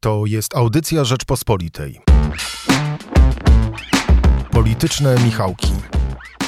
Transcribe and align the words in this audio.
To 0.00 0.22
jest 0.26 0.56
audycja 0.56 1.04
Rzeczpospolitej. 1.04 2.00
Polityczne 4.50 5.16
Michałki. 5.24 5.72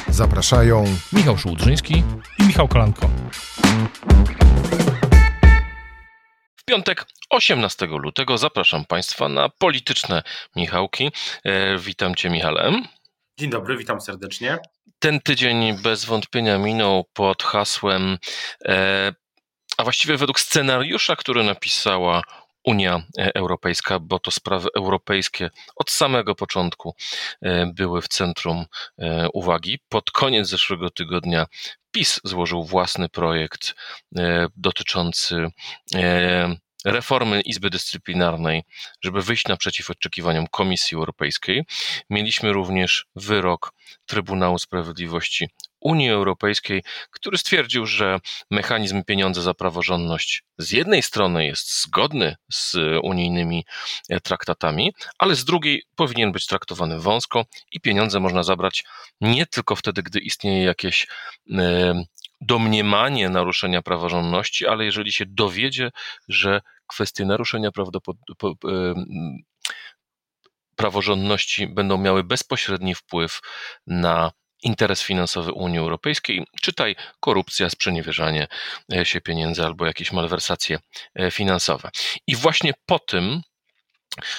Zapraszają 0.08 0.84
Michał 1.12 1.38
Szułdrzyński 1.38 2.04
i 2.38 2.42
Michał 2.42 2.68
Kolanko. 2.68 3.10
W 6.56 6.64
piątek 6.64 7.06
18 7.30 7.86
lutego 7.86 8.38
zapraszam 8.38 8.84
Państwa 8.84 9.28
na 9.28 9.48
polityczne 9.48 10.22
Michałki. 10.56 11.10
E, 11.44 11.78
witam 11.78 12.14
Cię, 12.14 12.30
Michale. 12.30 12.72
Dzień 13.38 13.50
dobry, 13.50 13.76
witam 13.76 14.00
serdecznie. 14.00 14.58
Ten 14.98 15.20
tydzień 15.20 15.82
bez 15.82 16.04
wątpienia 16.04 16.58
minął 16.58 17.04
pod 17.12 17.42
hasłem, 17.42 18.18
e, 18.64 19.12
a 19.76 19.82
właściwie 19.84 20.16
według 20.16 20.40
scenariusza, 20.40 21.16
który 21.16 21.44
napisała 21.44 22.22
Unia 22.64 23.02
Europejska, 23.34 23.98
bo 24.00 24.18
to 24.18 24.30
sprawy 24.30 24.68
europejskie 24.76 25.50
od 25.76 25.90
samego 25.90 26.34
początku 26.34 26.94
e, 27.42 27.66
były 27.66 28.02
w 28.02 28.08
centrum 28.08 28.64
e, 28.98 29.28
uwagi. 29.32 29.78
Pod 29.88 30.10
koniec 30.10 30.48
zeszłego 30.48 30.90
tygodnia 30.90 31.46
PiS 31.90 32.20
złożył 32.24 32.64
własny 32.64 33.08
projekt 33.08 33.74
e, 34.18 34.46
dotyczący 34.56 35.46
reformy 36.84 37.40
Izby 37.40 37.70
Dyscyplinarnej, 37.70 38.62
żeby 39.04 39.22
wyjść 39.22 39.48
naprzeciw 39.48 39.90
oczekiwaniom 39.90 40.46
Komisji 40.46 40.96
Europejskiej. 40.96 41.64
Mieliśmy 42.10 42.52
również 42.52 43.06
wyrok 43.16 43.72
Trybunału 44.06 44.58
Sprawiedliwości 44.58 45.48
Unii 45.80 46.10
Europejskiej, 46.10 46.82
który 47.10 47.38
stwierdził, 47.38 47.86
że 47.86 48.18
mechanizm 48.50 49.04
pieniądze 49.04 49.42
za 49.42 49.54
praworządność 49.54 50.42
z 50.58 50.72
jednej 50.72 51.02
strony 51.02 51.46
jest 51.46 51.82
zgodny 51.82 52.36
z 52.52 52.76
unijnymi 53.02 53.64
traktatami, 54.22 54.92
ale 55.18 55.34
z 55.34 55.44
drugiej 55.44 55.82
powinien 55.96 56.32
być 56.32 56.46
traktowany 56.46 57.00
wąsko 57.00 57.44
i 57.72 57.80
pieniądze 57.80 58.20
można 58.20 58.42
zabrać 58.42 58.84
nie 59.20 59.46
tylko 59.46 59.76
wtedy, 59.76 60.02
gdy 60.02 60.18
istnieje 60.18 60.64
jakieś 60.64 61.06
domniemanie 62.40 63.28
naruszenia 63.28 63.82
praworządności, 63.82 64.66
ale 64.66 64.84
jeżeli 64.84 65.12
się 65.12 65.24
dowiedzie, 65.28 65.90
że 66.28 66.60
kwestie 66.86 67.24
naruszenia 67.24 67.70
praworządności 70.76 71.66
będą 71.66 71.98
miały 71.98 72.24
bezpośredni 72.24 72.94
wpływ 72.94 73.40
na 73.86 74.32
interes 74.62 75.02
finansowy 75.02 75.52
Unii 75.52 75.78
Europejskiej, 75.78 76.46
czytaj 76.60 76.96
korupcja, 77.20 77.70
sprzeniewierzanie 77.70 78.46
e, 78.92 79.04
się 79.06 79.20
pieniędzy 79.20 79.64
albo 79.64 79.86
jakieś 79.86 80.12
malwersacje 80.12 80.78
e, 81.14 81.30
finansowe. 81.30 81.90
I 82.26 82.36
właśnie 82.36 82.72
po 82.86 82.98
tym 82.98 83.40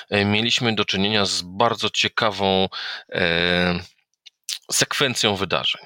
e, 0.10 0.26
mieliśmy 0.26 0.76
do 0.76 0.86
czynienia 0.86 1.26
z 1.26 1.42
bardzo 1.42 1.90
ciekawą 1.90 2.68
sekwencją 4.72 5.36
wydarzeń. 5.36 5.82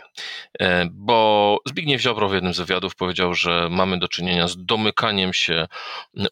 Bo 0.92 1.58
Zbigniew 1.66 2.02
Ziobro 2.02 2.30
w 2.30 2.34
jednym 2.34 2.54
z 2.54 2.60
wywiadów 2.60 2.96
powiedział, 2.96 3.34
że 3.34 3.68
mamy 3.72 4.00
do 4.00 4.08
czynienia 4.08 4.48
z 4.48 4.66
domykaniem 4.66 5.34
się 5.34 5.68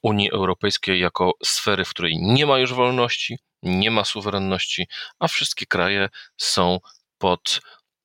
Unii 0.02 0.32
Europejskiej 0.32 1.00
jako 1.00 1.32
sfery, 1.44 1.86
w 1.86 1.90
której 1.90 2.18
nie 2.22 2.46
ma 2.46 2.60
już 2.60 2.74
wolności, 2.74 3.38
nie 3.64 3.92
ma 3.92 4.06
suwerenności, 4.06 4.88
a 5.20 5.28
wszystkie 5.28 5.66
kraje 5.66 6.10
są 6.38 6.80
pod 7.18 7.60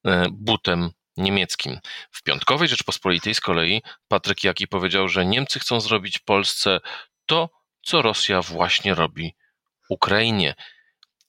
E, 0.07 0.27
butem 0.31 0.91
niemieckim. 1.17 1.79
W 2.11 2.23
piątkowej 2.23 2.69
Rzeczpospolitej 2.69 3.35
z 3.35 3.41
kolei 3.41 3.83
Patryk 4.09 4.45
Jaki 4.45 4.69
powiedział, 4.69 5.09
że 5.09 5.27
Niemcy 5.27 5.61
chcą 5.61 5.81
zrobić 5.81 6.19
Polsce 6.19 6.81
to, 7.27 7.51
co 7.83 8.03
Rosja 8.03 8.43
właśnie 8.43 8.95
robi 8.95 9.35
Ukrainie. 9.89 10.55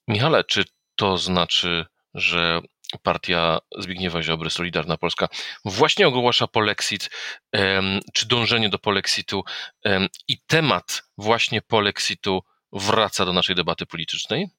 Michale, 0.08 0.44
czy 0.44 0.64
to 0.96 1.18
znaczy, 1.18 1.86
że 2.14 2.60
partia 2.98 3.58
Zbigniewa 3.78 4.22
Ziobry, 4.22 4.50
Solidarna 4.50 4.96
Polska, 4.96 5.28
właśnie 5.64 6.08
ogłasza 6.08 6.46
polexit, 6.46 7.10
czy 8.14 8.28
dążenie 8.28 8.68
do 8.68 8.78
polexitu 8.78 9.44
i 10.28 10.38
temat 10.46 11.02
właśnie 11.18 11.62
polexitu 11.62 12.42
wraca 12.72 13.24
do 13.24 13.32
naszej 13.32 13.56
debaty 13.56 13.86
politycznej? 13.86 14.50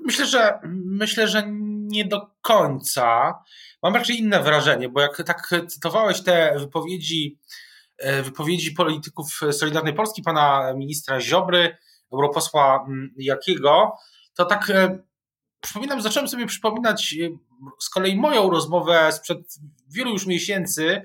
Myślę, 0.00 0.26
że 0.26 0.58
myślę, 0.74 1.28
że 1.28 1.42
nie 1.72 2.04
do 2.04 2.30
końca. 2.40 3.34
Mam 3.82 3.94
raczej 3.94 4.18
inne 4.18 4.42
wrażenie, 4.42 4.88
bo 4.88 5.00
jak 5.00 5.22
tak 5.26 5.50
cytowałeś 5.68 6.22
te 6.22 6.54
wypowiedzi, 6.58 7.38
e, 7.98 8.22
wypowiedzi 8.22 8.72
polityków 8.72 9.40
Solidarnej 9.52 9.94
Polski, 9.94 10.22
pana 10.22 10.74
ministra 10.76 11.20
Ziobry, 11.20 11.76
europosła 12.12 12.86
Jakiego, 13.16 13.92
to 14.34 14.44
tak 14.44 14.70
e, 14.70 14.98
przypominam, 15.62 16.02
zacząłem 16.02 16.28
sobie 16.28 16.46
przypominać 16.46 17.14
e, 17.14 17.36
z 17.80 17.88
kolei 17.90 18.16
moją 18.16 18.50
rozmowę 18.50 19.12
sprzed 19.12 19.58
wielu 19.88 20.10
już 20.10 20.26
miesięcy 20.26 21.02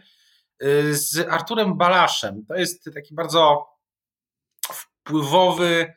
z 0.91 1.27
Arturem 1.29 1.77
Balaszem. 1.77 2.45
To 2.45 2.55
jest 2.55 2.89
taki 2.93 3.15
bardzo 3.15 3.67
wpływowy, 4.73 5.93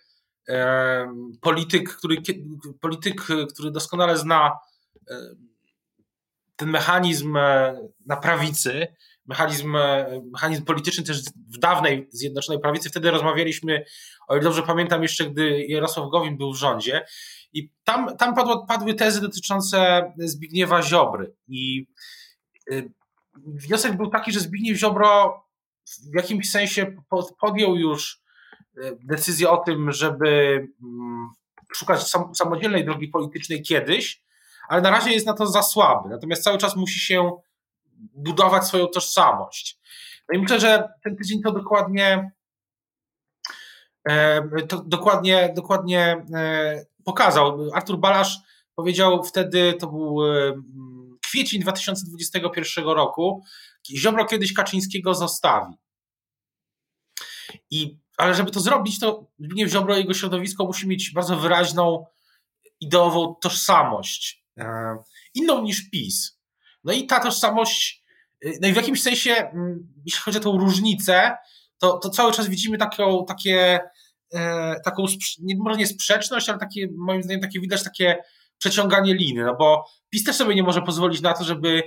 polityk, 1.40 1.96
który, 1.96 2.16
polityk, 2.80 3.22
który 3.52 3.70
doskonale 3.70 4.16
zna 4.16 4.58
ten 6.60 6.70
mechanizm 6.70 7.36
e, 7.36 7.74
na 8.06 8.16
prawicy, 8.16 8.86
mechanizm, 9.30 9.76
e, 9.76 10.20
mechanizm 10.32 10.64
polityczny 10.64 11.04
też 11.04 11.22
w 11.24 11.58
dawnej 11.58 12.08
Zjednoczonej 12.10 12.60
Prawicy. 12.60 12.90
Wtedy 12.90 13.10
rozmawialiśmy, 13.10 13.84
o 14.28 14.34
ile 14.34 14.44
dobrze 14.44 14.62
pamiętam, 14.62 15.02
jeszcze 15.02 15.30
gdy 15.30 15.66
Jarosław 15.66 16.10
Gowin 16.10 16.36
był 16.36 16.52
w 16.52 16.56
rządzie. 16.56 17.04
I 17.52 17.70
tam, 17.84 18.16
tam 18.16 18.34
padło, 18.34 18.66
padły 18.66 18.94
tezy 18.94 19.20
dotyczące 19.20 20.02
Zbigniewa 20.18 20.82
Ziobry. 20.82 21.34
I 21.48 21.86
e, 22.70 22.82
wniosek 23.36 23.96
był 23.96 24.10
taki, 24.10 24.32
że 24.32 24.40
Zbigniew 24.40 24.78
Ziobro 24.78 25.42
w 26.12 26.16
jakimś 26.16 26.50
sensie 26.50 26.96
podjął 27.40 27.76
już 27.76 28.20
decyzję 29.04 29.50
o 29.50 29.56
tym, 29.56 29.92
żeby 29.92 30.28
mm, 30.82 31.28
szukać 31.74 32.12
samodzielnej 32.34 32.84
drogi 32.84 33.08
politycznej 33.08 33.62
kiedyś, 33.62 34.22
ale 34.68 34.82
na 34.82 34.90
razie 34.90 35.10
jest 35.10 35.26
na 35.26 35.32
to 35.32 35.46
za 35.46 35.62
słaby. 35.62 36.08
Natomiast 36.08 36.42
cały 36.42 36.58
czas 36.58 36.76
musi 36.76 37.00
się 37.00 37.30
budować 38.14 38.66
swoją 38.66 38.86
tożsamość. 38.86 39.80
No 40.28 40.38
i 40.38 40.42
myślę, 40.42 40.60
że 40.60 40.88
ten 41.04 41.16
tydzień 41.16 41.42
to 41.42 41.52
dokładnie 41.52 42.32
e, 44.08 44.42
to 44.68 44.82
dokładnie, 44.86 45.52
dokładnie 45.56 46.24
e, 46.34 46.84
pokazał. 47.04 47.70
Artur 47.74 47.98
Balasz 47.98 48.38
powiedział 48.74 49.24
wtedy, 49.24 49.74
to 49.74 49.86
był 49.86 50.26
e, 50.26 50.62
kwiecień 51.22 51.62
2021 51.62 52.84
roku, 52.84 53.44
Ziobro 53.90 54.24
kiedyś 54.24 54.52
Kaczyńskiego 54.52 55.14
zostawi. 55.14 55.74
I 57.70 57.98
ale 58.16 58.34
żeby 58.34 58.50
to 58.50 58.60
zrobić, 58.60 58.98
to 58.98 59.26
Zbigniew 59.38 59.70
Ziobro 59.70 59.96
i 59.96 59.98
jego 59.98 60.14
środowisko 60.14 60.64
musi 60.64 60.88
mieć 60.88 61.10
bardzo 61.12 61.36
wyraźną 61.36 62.06
ideową 62.80 63.34
tożsamość, 63.34 64.44
inną 65.34 65.62
niż 65.62 65.90
PiS. 65.90 66.39
No 66.84 66.92
i 66.92 67.06
ta 67.06 67.20
tożsamość, 67.20 68.04
e, 68.44 68.50
no 68.62 68.68
i 68.68 68.72
w 68.72 68.76
jakimś 68.76 69.02
sensie, 69.02 69.36
mm, 69.36 69.92
jeśli 70.06 70.20
chodzi 70.20 70.38
o 70.38 70.40
tą 70.40 70.58
różnicę, 70.58 71.36
to, 71.78 71.98
to 71.98 72.10
cały 72.10 72.32
czas 72.32 72.48
widzimy 72.48 72.78
taką, 72.78 73.24
takie, 73.28 73.80
e, 74.34 74.76
taką, 74.84 75.04
nie, 75.38 75.56
może 75.56 75.78
nie 75.78 75.86
sprzeczność, 75.86 76.48
ale 76.48 76.58
takie, 76.58 76.88
moim 76.96 77.22
zdaniem, 77.22 77.40
takie 77.40 77.60
widać 77.60 77.84
takie 77.84 78.18
przeciąganie 78.58 79.14
liny, 79.14 79.44
no 79.44 79.56
bo 79.56 79.84
PiS 80.10 80.24
też 80.24 80.36
sobie 80.36 80.54
nie 80.54 80.62
może 80.62 80.82
pozwolić 80.82 81.20
na 81.20 81.32
to, 81.32 81.44
żeby 81.44 81.82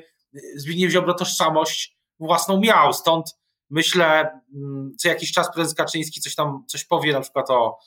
Zbigniew 0.55 0.91
Ziobro 0.91 1.13
tożsamość 1.13 1.97
własną 2.19 2.59
miał, 2.59 2.93
stąd 2.93 3.37
myślę, 3.69 4.29
mm, 4.55 4.91
co 4.97 5.07
jakiś 5.07 5.31
czas 5.31 5.53
prezes 5.53 5.73
Kaczyński 5.73 6.21
coś 6.21 6.35
tam, 6.35 6.63
coś 6.67 6.85
powie 6.85 7.13
na 7.13 7.21
przykład 7.21 7.49
o 7.49 7.77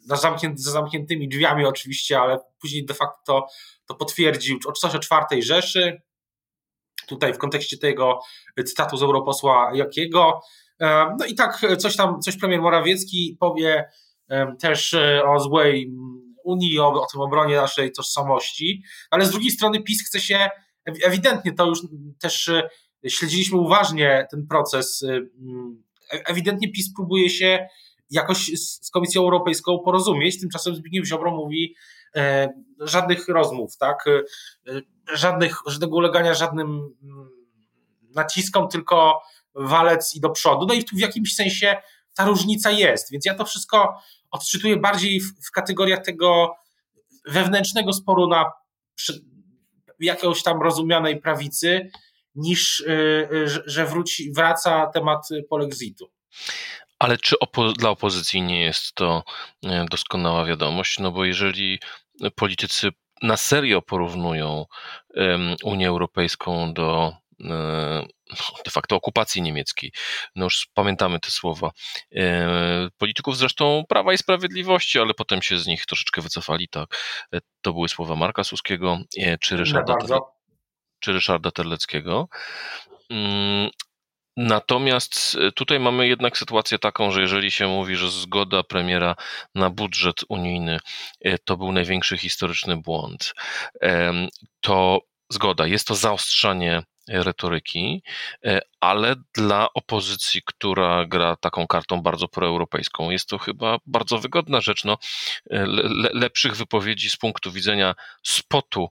za, 0.00 0.16
zamknięty, 0.16 0.62
za 0.62 0.70
zamkniętymi 0.70 1.28
drzwiami 1.28 1.64
oczywiście, 1.64 2.20
ale 2.20 2.38
później 2.60 2.86
de 2.86 2.94
facto 2.94 3.22
to, 3.26 3.46
to 3.86 3.94
potwierdził 3.94 4.58
coś 4.58 4.94
o 4.94 4.98
czwartej 4.98 5.42
Rzeszy, 5.42 6.02
tutaj 7.06 7.34
w 7.34 7.38
kontekście 7.38 7.78
tego 7.78 8.20
cytatu 8.66 8.96
z 8.96 9.02
europosła 9.02 9.70
Jakiego. 9.74 10.40
No 11.18 11.26
i 11.28 11.34
tak 11.34 11.66
coś 11.78 11.96
tam, 11.96 12.20
coś 12.20 12.36
premier 12.36 12.62
Morawiecki 12.62 13.36
powie 13.40 13.84
też 14.60 14.94
e, 14.94 15.22
o 15.24 15.40
złej 15.40 15.92
Unii, 16.44 16.78
o, 16.78 16.88
o 16.88 17.06
tym 17.12 17.20
obronie 17.20 17.56
naszej 17.56 17.92
tożsamości, 17.92 18.82
ale 19.10 19.26
z 19.26 19.30
drugiej 19.30 19.50
strony 19.50 19.82
PiS 19.82 20.06
chce 20.06 20.20
się 20.20 20.48
ewidentnie 20.86 21.52
to 21.52 21.66
już 21.66 21.78
też 22.20 22.48
e, 22.48 22.68
śledziliśmy 23.08 23.58
uważnie 23.58 24.26
ten 24.30 24.46
proces. 24.46 25.02
Mm, 25.02 25.82
e, 26.12 26.28
ewidentnie 26.28 26.72
PiS 26.72 26.94
próbuje 26.94 27.30
się 27.30 27.68
jakoś 28.10 28.50
z 28.58 28.90
Komisją 28.90 29.22
Europejską 29.22 29.78
porozumieć, 29.78 30.40
tymczasem 30.40 30.74
Zbigniew 30.74 31.06
Ziobro 31.06 31.30
mówi 31.30 31.74
e, 32.16 32.48
żadnych 32.80 33.28
rozmów, 33.28 33.76
tak? 33.76 34.04
Żadnych, 35.12 35.56
żadnego 35.66 35.96
ulegania 35.96 36.34
żadnym 36.34 36.94
mm, 37.02 37.30
naciskom, 38.14 38.68
tylko 38.68 39.22
walec 39.54 40.14
i 40.14 40.20
do 40.20 40.30
przodu. 40.30 40.66
No 40.66 40.74
i 40.74 40.84
tu 40.84 40.96
w 40.96 41.00
jakimś 41.00 41.34
sensie 41.34 41.76
ta 42.14 42.24
różnica 42.24 42.70
jest, 42.70 43.12
więc 43.12 43.24
ja 43.24 43.34
to 43.34 43.44
wszystko 43.44 44.00
odczytuję 44.30 44.76
bardziej 44.76 45.20
w, 45.20 45.46
w 45.48 45.50
kategoriach 45.50 46.04
tego 46.04 46.56
wewnętrznego 47.26 47.92
sporu 47.92 48.28
na 48.28 48.52
jakiegoś 50.00 50.42
tam 50.42 50.62
rozumianej 50.62 51.20
prawicy, 51.20 51.90
niż 52.34 52.84
że 53.66 53.86
wróci, 53.86 54.32
wraca 54.32 54.86
temat 54.86 55.28
polexitu. 55.48 56.10
Ale 56.98 57.18
czy 57.18 57.38
opo 57.38 57.72
dla 57.72 57.90
opozycji 57.90 58.42
nie 58.42 58.64
jest 58.64 58.94
to 58.94 59.24
doskonała 59.90 60.44
wiadomość? 60.44 60.98
No 60.98 61.12
bo 61.12 61.24
jeżeli 61.24 61.80
politycy 62.34 62.90
na 63.22 63.36
serio 63.36 63.82
porównują 63.82 64.66
Unię 65.64 65.88
Europejską 65.88 66.72
do 66.72 67.12
e, 67.40 68.06
de 68.64 68.70
facto 68.70 68.96
okupacji 68.96 69.42
niemieckiej. 69.42 69.92
No 70.36 70.44
już 70.44 70.68
pamiętamy 70.74 71.20
te 71.20 71.30
słowa. 71.30 71.70
E, 72.14 72.88
polityków 72.98 73.36
zresztą 73.36 73.84
Prawa 73.88 74.12
i 74.12 74.18
Sprawiedliwości, 74.18 74.98
ale 74.98 75.14
potem 75.14 75.42
się 75.42 75.58
z 75.58 75.66
nich 75.66 75.86
troszeczkę 75.86 76.22
wycofali, 76.22 76.68
tak. 76.68 76.94
E, 77.32 77.38
to 77.62 77.72
były 77.72 77.88
słowa 77.88 78.16
Marka 78.16 78.44
Suskiego 78.44 78.98
czy 79.40 79.56
Ryszarda, 79.56 79.96
czy 81.00 81.12
Ryszarda 81.12 81.50
Terleckiego. 81.50 82.28
Natomiast 84.36 85.36
e, 85.40 85.52
tutaj 85.52 85.80
mamy 85.80 86.08
jednak 86.08 86.38
sytuację 86.38 86.78
taką, 86.78 87.10
że 87.10 87.20
jeżeli 87.20 87.50
się 87.50 87.68
mówi, 87.68 87.96
że 87.96 88.10
zgoda 88.10 88.62
premiera 88.62 89.16
na 89.54 89.70
budżet 89.70 90.24
unijny 90.28 90.78
e, 91.20 91.38
to 91.38 91.56
był 91.56 91.72
największy 91.72 92.18
historyczny 92.18 92.76
błąd, 92.76 93.34
to 94.60 95.00
zgoda, 95.30 95.66
jest 95.66 95.86
to 95.86 95.94
zaostrzanie 95.94 96.82
retoryki, 97.08 98.02
e, 98.44 98.60
ale 98.80 99.14
dla 99.34 99.68
opozycji, 99.74 100.42
która 100.44 101.06
gra 101.06 101.36
taką 101.36 101.66
kartą 101.66 102.02
bardzo 102.02 102.28
proeuropejską, 102.28 103.10
jest 103.10 103.28
to 103.28 103.38
chyba 103.38 103.78
bardzo 103.86 104.18
wygodna 104.18 104.60
rzecz. 104.60 104.84
No, 104.84 104.98
le, 105.50 106.10
lepszych 106.12 106.56
wypowiedzi 106.56 107.10
z 107.10 107.16
punktu 107.16 107.52
widzenia 107.52 107.94
spotu 108.22 108.88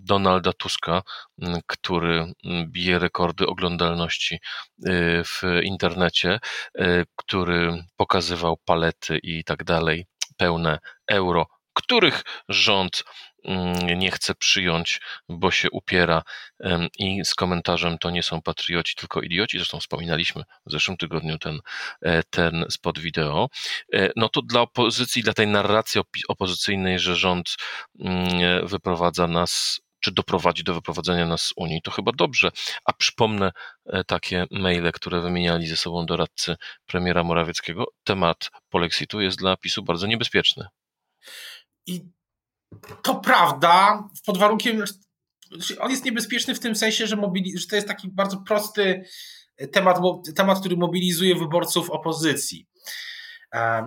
Donalda 0.00 0.52
Tuska, 0.52 1.02
mm, 1.42 1.60
który 1.66 2.32
mm, 2.44 2.70
bije 2.70 2.98
rekordy 2.98 3.46
oglądalności 3.46 4.34
y, 4.34 4.40
w 5.24 5.42
internecie, 5.62 6.38
y, 6.80 7.04
który 7.16 7.84
pokazywał 7.96 8.56
palety 8.64 9.18
i 9.22 9.44
tak 9.44 9.64
dalej, 9.64 10.06
pełne 10.36 10.78
euro, 11.08 11.46
których 11.74 12.22
rząd 12.48 13.02
Mm, 13.02 13.31
nie 13.96 14.10
chce 14.10 14.34
przyjąć, 14.34 15.00
bo 15.28 15.50
się 15.50 15.70
upiera 15.70 16.22
i 16.98 17.24
z 17.24 17.34
komentarzem 17.34 17.98
to 17.98 18.10
nie 18.10 18.22
są 18.22 18.42
patrioci, 18.42 18.94
tylko 18.94 19.20
idioci. 19.20 19.58
Zresztą 19.58 19.80
wspominaliśmy 19.80 20.42
w 20.66 20.72
zeszłym 20.72 20.96
tygodniu 20.96 21.38
ten, 21.38 21.60
e, 22.02 22.22
ten 22.22 22.64
spot 22.70 22.98
wideo. 22.98 23.48
E, 23.92 24.10
no 24.16 24.28
to 24.28 24.42
dla 24.42 24.60
opozycji, 24.60 25.22
dla 25.22 25.32
tej 25.32 25.46
narracji 25.46 26.00
opozycyjnej, 26.28 26.98
że 26.98 27.16
rząd 27.16 27.56
mm, 28.00 28.66
wyprowadza 28.66 29.26
nas 29.26 29.80
czy 30.02 30.12
doprowadzi 30.12 30.64
do 30.64 30.74
wyprowadzenia 30.74 31.26
nas 31.26 31.42
z 31.42 31.52
Unii, 31.56 31.82
to 31.82 31.90
chyba 31.90 32.12
dobrze. 32.12 32.50
A 32.84 32.92
przypomnę 32.92 33.52
e, 33.86 34.04
takie 34.04 34.46
maile, 34.50 34.92
które 34.92 35.20
wymieniali 35.20 35.66
ze 35.66 35.76
sobą 35.76 36.06
doradcy 36.06 36.56
premiera 36.86 37.24
Morawieckiego. 37.24 37.84
Temat 38.04 38.50
polexitu 38.68 39.20
jest 39.20 39.38
dla 39.38 39.56
PiSu 39.56 39.82
bardzo 39.82 40.06
niebezpieczny. 40.06 40.66
I 41.86 42.00
to 43.02 43.14
prawda, 43.14 44.08
pod 44.26 44.38
warunkiem, 44.38 44.84
on 45.80 45.90
jest 45.90 46.04
niebezpieczny 46.04 46.54
w 46.54 46.60
tym 46.60 46.76
sensie, 46.76 47.06
że, 47.06 47.16
że 47.54 47.66
to 47.66 47.76
jest 47.76 47.88
taki 47.88 48.08
bardzo 48.10 48.36
prosty 48.36 49.04
temat, 49.72 49.98
temat, 50.36 50.60
który 50.60 50.76
mobilizuje 50.76 51.34
wyborców 51.34 51.90
opozycji. 51.90 52.66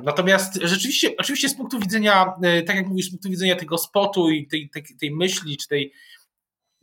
Natomiast 0.04 0.60
rzeczywiście, 0.62 1.16
oczywiście 1.18 1.50
z 1.50 1.56
punktu 1.56 1.80
widzenia, 1.80 2.34
e, 2.44 2.62
tak 2.62 2.76
jak 2.76 2.88
mówisz, 2.88 3.06
z 3.06 3.10
punktu 3.10 3.30
widzenia 3.30 3.56
tego 3.56 3.78
spotu 3.78 4.30
i 4.30 4.48
tej, 4.48 4.70
tej, 4.70 4.84
tej 5.00 5.12
myśli, 5.12 5.58
czy 5.58 5.68
tej 5.68 5.94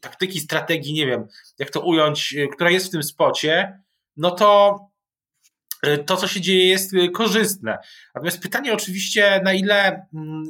taktyki, 0.01 0.41
strategii, 0.41 0.93
nie 0.93 1.07
wiem, 1.07 1.27
jak 1.59 1.71
to 1.71 1.81
ująć, 1.81 2.35
e, 2.35 2.49
która 2.49 2.71
jest 2.71 2.87
w 2.87 2.91
tym 2.91 3.03
spocie, 3.03 3.81
no 4.17 4.31
to 4.31 4.79
e, 5.83 5.99
to, 5.99 6.17
co 6.17 6.29
się 6.29 6.41
dzieje, 6.41 6.69
jest 6.69 6.93
korzystne. 7.15 7.79
Natomiast 8.15 8.43
pytanie 8.43 8.73
oczywiście, 8.73 9.41
na 9.45 9.53
ile 9.53 10.07
mm, 10.15 10.45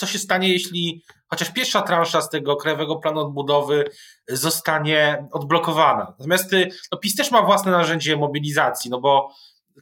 co 0.00 0.06
się 0.06 0.18
stanie, 0.18 0.48
jeśli 0.48 1.04
chociaż 1.28 1.52
pierwsza 1.52 1.82
transza 1.82 2.20
z 2.20 2.30
tego 2.30 2.56
krajowego 2.56 2.96
planu 2.96 3.20
odbudowy 3.20 3.90
zostanie 4.28 5.28
odblokowana. 5.32 6.14
Natomiast 6.18 6.52
y, 6.52 6.68
no, 6.92 6.98
PiS 6.98 7.16
też 7.16 7.30
ma 7.30 7.42
własne 7.42 7.70
narzędzie 7.70 8.16
mobilizacji, 8.16 8.90
no 8.90 9.00
bo 9.00 9.34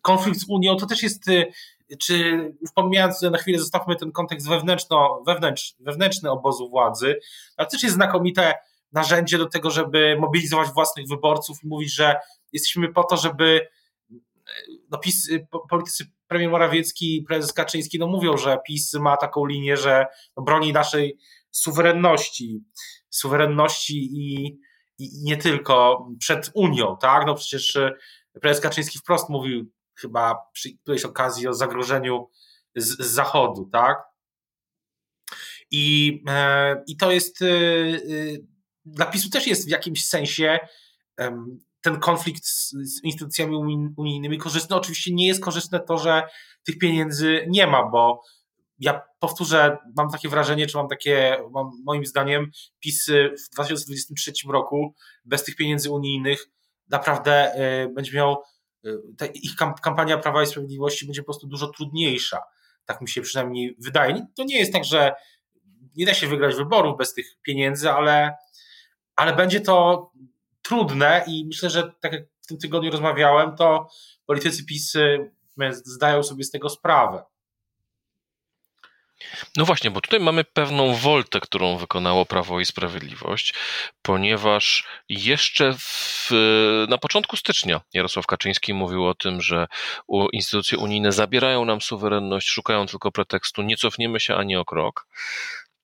konflikt 0.02 0.40
z 0.40 0.44
Unią 0.48 0.76
to 0.76 0.86
też 0.86 1.02
jest, 1.02 1.28
y, 1.28 1.52
czy 2.02 2.18
już 2.60 2.72
pomijając 2.74 3.22
na 3.22 3.38
chwilę, 3.38 3.58
zostawmy 3.58 3.96
ten 3.96 4.12
kontekst 4.12 4.48
wewnętrzno, 4.48 5.22
wewnętrz, 5.26 5.74
wewnętrzny 5.80 6.30
obozu 6.30 6.68
władzy, 6.68 7.20
ale 7.56 7.68
też 7.68 7.82
jest 7.82 7.94
znakomite 7.94 8.54
narzędzie 8.92 9.38
do 9.38 9.46
tego, 9.46 9.70
żeby 9.70 10.16
mobilizować 10.20 10.68
własnych 10.68 11.08
wyborców 11.08 11.64
i 11.64 11.66
mówić, 11.66 11.94
że 11.94 12.16
jesteśmy 12.52 12.92
po 12.92 13.04
to, 13.04 13.16
żeby 13.16 13.68
no 14.90 14.98
PiS, 14.98 15.30
politycy 15.70 16.04
premier 16.28 16.50
Morawiecki 16.50 17.24
prezes 17.28 17.52
Kaczyński 17.52 17.98
no 17.98 18.06
mówią, 18.06 18.36
że 18.36 18.58
PiS 18.66 18.94
ma 18.94 19.16
taką 19.16 19.46
linię, 19.46 19.76
że 19.76 20.06
broni 20.36 20.72
naszej 20.72 21.18
suwerenności, 21.50 22.64
suwerenności 23.10 24.08
i, 24.12 24.58
i 24.98 25.22
nie 25.24 25.36
tylko 25.36 26.06
przed 26.18 26.50
Unią, 26.54 26.96
tak? 27.00 27.26
No 27.26 27.34
przecież 27.34 27.76
e, 27.76 27.92
prezes 28.40 28.62
Kaczyński 28.62 28.98
wprost 28.98 29.28
mówił 29.28 29.72
chyba 29.94 30.36
przy 30.52 30.78
którejś 30.78 31.04
okazji 31.04 31.48
o 31.48 31.54
zagrożeniu 31.54 32.30
z, 32.76 33.06
z 33.06 33.10
Zachodu, 33.10 33.68
tak? 33.72 33.98
I, 35.70 36.22
e, 36.28 36.82
i 36.86 36.96
to 36.96 37.10
jest 37.10 37.42
e, 37.42 37.46
dla 38.84 39.06
PiSu 39.06 39.30
też 39.30 39.46
jest 39.46 39.66
w 39.66 39.70
jakimś 39.70 40.04
sensie 40.04 40.58
ten 41.80 42.00
konflikt 42.00 42.44
z, 42.44 42.70
z, 42.70 43.04
instytucjami 43.04 43.56
unijnymi 43.96 44.38
korzystny. 44.38 44.76
Oczywiście 44.76 45.14
nie 45.14 45.26
jest 45.26 45.44
korzystne 45.44 45.80
to, 45.80 45.98
że 45.98 46.22
tych 46.64 46.78
pieniędzy 46.78 47.46
nie 47.48 47.66
ma, 47.66 47.90
bo 47.90 48.22
ja 48.78 49.02
powtórzę, 49.18 49.76
mam 49.96 50.10
takie 50.10 50.28
wrażenie, 50.28 50.66
czy 50.66 50.76
mam 50.76 50.88
takie, 50.88 51.36
mam, 51.50 51.70
moim 51.84 52.06
zdaniem, 52.06 52.50
PiS 52.80 53.06
w 53.46 53.54
2023 53.54 54.32
roku 54.48 54.94
bez 55.24 55.44
tych 55.44 55.56
pieniędzy 55.56 55.90
unijnych 55.90 56.48
naprawdę 56.88 57.54
y, 57.84 57.88
będzie 57.88 58.16
miał, 58.16 58.42
y, 58.86 59.26
ich 59.34 59.54
kampania 59.82 60.18
Prawa 60.18 60.42
i 60.42 60.46
Sprawiedliwości 60.46 61.06
będzie 61.06 61.22
po 61.22 61.26
prostu 61.26 61.46
dużo 61.46 61.68
trudniejsza. 61.68 62.38
Tak 62.84 63.00
mi 63.00 63.08
się 63.08 63.22
przynajmniej 63.22 63.76
wydaje. 63.78 64.26
To 64.36 64.44
nie 64.44 64.58
jest 64.58 64.72
tak, 64.72 64.84
że 64.84 65.14
nie 65.96 66.06
da 66.06 66.14
się 66.14 66.26
wygrać 66.26 66.54
wyborów 66.54 66.98
bez 66.98 67.14
tych 67.14 67.26
pieniędzy, 67.42 67.90
ale, 67.90 68.36
ale 69.16 69.36
będzie 69.36 69.60
to 69.60 70.10
trudne 70.62 71.24
i 71.26 71.44
myślę, 71.46 71.70
że 71.70 71.92
tak 72.00 72.12
jak 72.12 72.22
w 72.40 72.46
tym 72.46 72.58
tygodniu 72.58 72.90
rozmawiałem, 72.90 73.56
to 73.56 73.88
politycy 74.26 74.64
PiS 74.64 74.92
zdają 75.84 76.22
sobie 76.22 76.44
z 76.44 76.50
tego 76.50 76.68
sprawę. 76.68 77.24
No 79.56 79.64
właśnie, 79.64 79.90
bo 79.90 80.00
tutaj 80.00 80.20
mamy 80.20 80.44
pewną 80.44 80.94
woltę, 80.94 81.40
którą 81.40 81.76
wykonało 81.76 82.26
Prawo 82.26 82.60
i 82.60 82.64
Sprawiedliwość, 82.64 83.54
ponieważ 84.02 84.86
jeszcze 85.08 85.74
w, 85.78 86.30
na 86.88 86.98
początku 86.98 87.36
stycznia 87.36 87.80
Jarosław 87.94 88.26
Kaczyński 88.26 88.74
mówił 88.74 89.06
o 89.06 89.14
tym, 89.14 89.40
że 89.40 89.66
instytucje 90.32 90.78
unijne 90.78 91.12
zabierają 91.12 91.64
nam 91.64 91.80
suwerenność, 91.80 92.48
szukają 92.48 92.86
tylko 92.86 93.12
pretekstu, 93.12 93.62
nie 93.62 93.76
cofniemy 93.76 94.20
się 94.20 94.34
ani 94.34 94.56
o 94.56 94.64
krok. 94.64 95.06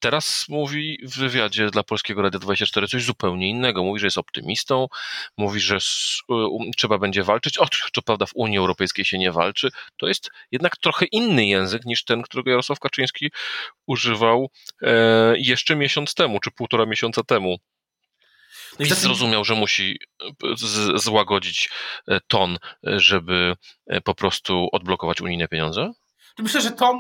Teraz 0.05 0.49
mówi 0.49 0.99
w 1.03 1.19
wywiadzie 1.19 1.71
dla 1.71 1.83
Polskiego 1.83 2.23
Radia 2.23 2.41
24 2.41 2.89
coś 2.89 3.05
zupełnie 3.05 3.49
innego. 3.49 3.85
Mówi, 3.85 4.01
że 4.01 4.07
jest 4.07 4.19
optymistą, 4.19 4.89
mówi, 5.37 5.61
że 5.61 5.79
trzeba 6.77 6.99
będzie 6.99 7.23
walczyć. 7.23 7.59
O, 7.59 7.67
co 7.95 8.03
prawda 8.03 8.27
w 8.27 8.31
Unii 8.35 8.59
Europejskiej 8.59 9.05
się 9.05 9.19
nie 9.19 9.33
walczy. 9.33 9.71
To 9.97 10.09
jest 10.09 10.31
jednak 10.51 10.77
trochę 10.77 11.07
inny 11.07 11.47
język 11.47 11.85
niż 11.85 12.05
ten, 12.05 12.23
którego 12.23 12.51
Jarosław 12.51 12.81
Kaczyński 12.81 13.31
używał 13.87 14.51
e, 14.83 15.35
jeszcze 15.39 15.77
miesiąc 15.77 16.15
temu, 16.15 16.41
czy 16.41 16.51
półtora 16.51 16.87
miesiąca 16.87 17.23
temu. 17.23 17.59
No 18.79 18.87
i 18.87 18.89
zrozumiał, 18.89 19.45
że 19.45 19.55
musi 19.55 19.99
e, 20.23 20.99
złagodzić 20.99 21.71
e, 22.09 22.21
ton, 22.27 22.59
żeby 22.83 23.57
po 24.05 24.15
prostu 24.15 24.69
odblokować 24.73 25.21
unijne 25.21 25.49
pieniądze? 25.49 25.93
Myślę, 26.39 26.61
że 26.61 26.71
ton, 26.71 26.99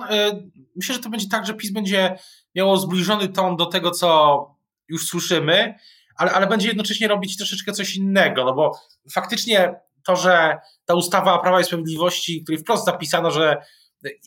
myślę, 0.77 0.95
że 0.95 1.01
to 1.01 1.11
będzie 1.11 1.29
tak, 1.29 1.47
że 1.47 1.55
PiS 1.55 1.73
będzie 1.73 2.19
miało 2.55 2.77
zbliżony 2.77 3.29
ton 3.29 3.57
do 3.57 3.67
tego, 3.67 3.91
co 3.91 4.49
już 4.89 5.07
słyszymy, 5.07 5.75
ale, 6.17 6.33
ale 6.33 6.47
będzie 6.47 6.69
jednocześnie 6.69 7.09
robić 7.09 7.37
troszeczkę 7.37 7.73
coś 7.73 7.97
innego, 7.97 8.45
no 8.45 8.55
bo 8.55 8.79
faktycznie 9.11 9.81
to, 10.07 10.17
że 10.17 10.59
ta 10.85 10.95
ustawa 10.95 11.39
Prawa 11.39 11.61
i 11.61 11.65
Sprawiedliwości, 11.65 12.43
której 12.43 12.59
wprost 12.59 12.85
zapisano, 12.85 13.31
że 13.31 13.63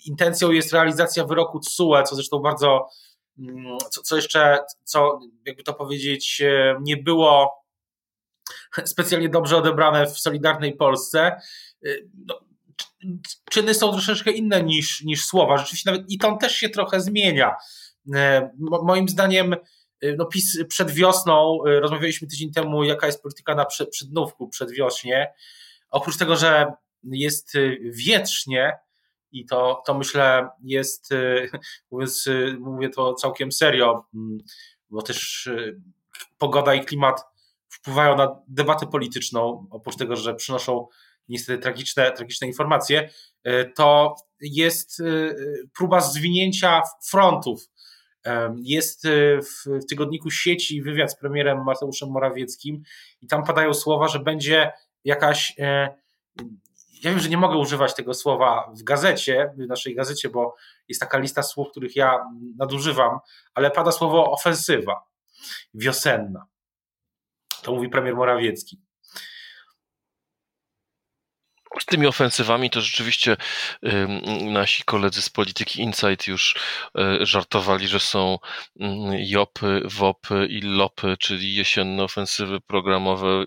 intencją 0.05 0.51
jest 0.51 0.73
realizacja 0.73 1.25
wyroku 1.25 1.59
TSUE, 1.59 2.03
co 2.03 2.15
zresztą 2.15 2.39
bardzo, 2.39 2.89
mm, 3.39 3.77
co, 3.91 4.01
co 4.01 4.15
jeszcze, 4.15 4.59
co 4.83 5.19
jakby 5.45 5.63
to 5.63 5.73
powiedzieć, 5.73 6.41
e, 6.41 6.77
nie 6.81 6.97
było 6.97 7.63
specjalnie 8.85 9.29
dobrze 9.29 9.57
odebrane 9.57 10.05
w 10.05 10.19
Solidarnej 10.19 10.75
Polsce. 10.75 11.19
E, 11.85 11.89
no, 12.25 12.39
czyny 13.49 13.73
są 13.73 13.91
troszeczkę 13.91 14.31
inne 14.31 14.63
niż, 14.63 15.03
niż 15.03 15.25
słowa. 15.25 15.57
Rzeczywiście 15.57 15.91
nawet 15.91 16.11
i 16.11 16.17
ton 16.17 16.37
też 16.37 16.55
się 16.55 16.69
trochę 16.69 17.01
zmienia. 17.01 17.55
E, 18.15 18.51
moim 18.59 19.09
zdaniem 19.09 19.53
e, 19.53 20.15
no 20.15 20.25
PiS 20.25 20.57
przed 20.67 20.91
wiosną, 20.91 21.59
e, 21.67 21.79
rozmawialiśmy 21.79 22.27
tydzień 22.27 22.51
temu, 22.51 22.83
jaka 22.83 23.05
jest 23.07 23.21
polityka 23.21 23.55
na 23.55 23.65
przednówku, 23.65 24.49
przedwiośnie. 24.49 25.33
Oprócz 25.89 26.17
tego, 26.17 26.35
że 26.35 26.73
jest 27.03 27.53
wietrznie 27.83 28.77
i 29.31 29.45
to, 29.45 29.83
to 29.85 29.93
myślę 29.93 30.49
jest, 30.63 31.09
mówiąc, 31.91 32.29
mówię 32.59 32.89
to 32.89 33.13
całkiem 33.13 33.51
serio, 33.51 34.05
bo 34.89 35.01
też 35.01 35.49
pogoda 36.37 36.73
i 36.73 36.85
klimat 36.85 37.21
wpływają 37.69 38.15
na 38.15 38.41
debatę 38.47 38.87
polityczną, 38.87 39.67
oprócz 39.69 39.95
tego, 39.95 40.15
że 40.15 40.35
przynoszą 40.35 40.87
niestety 41.29 41.61
tragiczne, 41.61 42.11
tragiczne 42.11 42.47
informacje, 42.47 43.09
to 43.75 44.15
jest 44.41 45.03
próba 45.73 46.01
zwinięcia 46.01 46.81
frontów 47.09 47.69
jest 48.63 49.05
e, 49.05 49.09
w 49.41 49.85
tygodniku 49.89 50.31
sieci 50.31 50.81
wywiad 50.81 51.11
z 51.11 51.15
premierem 51.15 51.63
Mateuszem 51.63 52.09
Morawieckim 52.09 52.83
i 53.21 53.27
tam 53.27 53.43
padają 53.43 53.73
słowa, 53.73 54.07
że 54.07 54.19
będzie 54.19 54.71
jakaś. 55.03 55.53
E, 55.59 55.95
ja 57.03 57.11
wiem, 57.11 57.19
że 57.19 57.29
nie 57.29 57.37
mogę 57.37 57.57
używać 57.57 57.95
tego 57.95 58.13
słowa 58.13 58.71
w 58.77 58.83
gazecie, 58.83 59.53
w 59.57 59.67
naszej 59.67 59.95
gazecie, 59.95 60.29
bo 60.29 60.55
jest 60.87 61.01
taka 61.01 61.17
lista 61.17 61.43
słów, 61.43 61.67
których 61.71 61.95
ja 61.95 62.19
nadużywam, 62.57 63.19
ale 63.53 63.71
pada 63.71 63.91
słowo 63.91 64.31
ofensywa 64.31 65.03
wiosenna. 65.73 66.45
To 67.61 67.71
mówi 67.71 67.89
premier 67.89 68.15
Morawiecki 68.15 68.81
z 71.81 71.85
tymi 71.85 72.07
ofensywami 72.07 72.69
to 72.69 72.81
rzeczywiście 72.81 73.37
nasi 74.41 74.83
koledzy 74.83 75.21
z 75.21 75.29
Polityki 75.29 75.81
Insight 75.81 76.27
już 76.27 76.55
e, 76.97 77.25
żartowali, 77.25 77.87
że 77.87 77.99
są 77.99 78.37
JOPy, 79.17 79.81
WOPy 79.85 80.47
i 80.49 80.61
LOPy, 80.61 81.15
czyli 81.19 81.55
jesienne 81.55 82.03
ofensywy 82.03 82.61
programowe, 82.61 83.45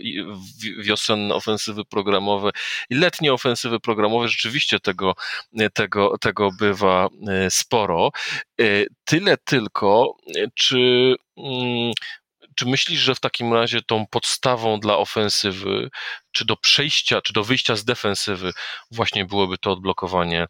wiosenne 0.78 1.34
ofensywy 1.34 1.84
programowe 1.84 2.50
i 2.90 2.94
letnie 2.94 3.32
ofensywy 3.32 3.80
programowe. 3.80 4.28
Rzeczywiście 4.28 4.80
tego, 4.80 5.14
tego, 5.74 6.18
tego 6.18 6.50
bywa 6.58 7.08
e, 7.28 7.50
sporo. 7.50 8.10
E, 8.60 8.64
tyle 9.04 9.36
tylko, 9.36 10.16
czy 10.54 11.14
czy 12.60 12.66
myślisz, 12.66 13.00
że 13.00 13.14
w 13.14 13.20
takim 13.20 13.52
razie 13.54 13.82
tą 13.82 14.06
podstawą 14.06 14.80
dla 14.80 14.98
ofensywy, 14.98 15.90
czy 16.32 16.44
do 16.44 16.56
przejścia, 16.56 17.20
czy 17.20 17.32
do 17.32 17.44
wyjścia 17.44 17.76
z 17.76 17.84
defensywy 17.84 18.52
właśnie 18.90 19.24
byłoby 19.24 19.58
to 19.58 19.72
odblokowanie 19.72 20.46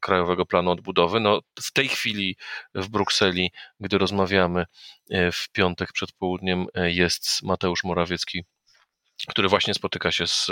Krajowego 0.00 0.46
Planu 0.46 0.70
Odbudowy. 0.70 1.20
No, 1.20 1.40
w 1.62 1.72
tej 1.72 1.88
chwili 1.88 2.36
w 2.74 2.88
Brukseli, 2.88 3.52
gdy 3.80 3.98
rozmawiamy 3.98 4.64
e, 5.10 5.32
w 5.32 5.48
piątek 5.52 5.92
przed 5.92 6.12
południem, 6.12 6.66
e, 6.74 6.92
jest 6.92 7.42
Mateusz 7.42 7.84
Morawiecki 7.84 8.44
który 9.28 9.48
właśnie 9.48 9.74
spotyka 9.74 10.12
się 10.12 10.26
z 10.26 10.50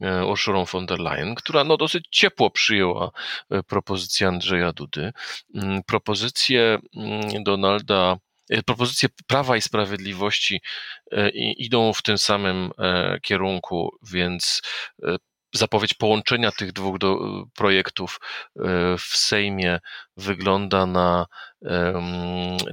e, 0.00 0.26
Urszulą 0.26 0.64
von 0.64 0.86
der 0.86 1.00
Leyen, 1.00 1.34
która 1.34 1.64
no 1.64 1.76
dosyć 1.76 2.04
ciepło 2.10 2.50
przyjęła 2.50 3.10
propozycję 3.66 4.28
Andrzeja 4.28 4.72
Dudy. 4.72 5.12
Mm, 5.54 5.82
propozycję 5.82 6.78
mm, 6.96 7.44
Donalda 7.44 8.16
E, 8.16 8.25
propozycje 8.66 9.08
Prawa 9.26 9.56
i 9.56 9.60
Sprawiedliwości 9.60 10.60
e, 11.12 11.28
idą 11.52 11.92
w 11.92 12.02
tym 12.02 12.18
samym 12.18 12.70
e, 12.78 13.18
kierunku, 13.22 13.96
więc 14.12 14.62
zapowiedź 15.56 15.94
połączenia 15.94 16.52
tych 16.52 16.72
dwóch 16.72 16.98
do, 16.98 17.18
projektów 17.54 18.20
w 18.98 19.16
Sejmie 19.16 19.80
wygląda 20.16 20.86
na 20.86 21.26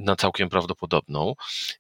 na 0.02 0.16
całkiem 0.16 0.50
prawdopodobną. 0.50 1.34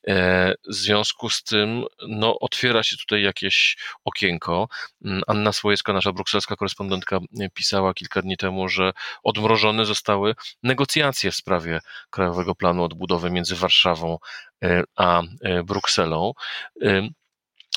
E, 0.08 0.54
w 0.70 0.74
związku 0.74 1.30
z 1.30 1.44
tym 1.44 1.86
no, 2.08 2.40
otwiera 2.40 2.84
się 2.84 2.98
tutaj 2.98 3.22
jakieś 3.22 3.78
okienko. 4.06 4.68
Mm, 5.06 5.22
Anna 5.28 5.54
Słojewska, 5.54 5.94
nasza 5.94 6.12
brukselska 6.12 6.56
korespondentka, 6.56 7.20
pisała 7.54 7.94
kilka 7.94 8.22
dni 8.22 8.38
temu, 8.38 8.70
że 8.70 8.94
odmrożone 9.24 9.86
zostały 9.86 10.36
negocjacje 10.64 11.32
w 11.32 11.36
sprawie 11.36 11.80
Krajowego 12.10 12.56
Planu 12.56 12.84
Odbudowy 12.84 13.32
między 13.32 13.56
Warszawą 13.56 14.18
e, 14.64 14.84
a 14.96 15.22
e, 15.42 15.64
Brukselą. 15.64 16.34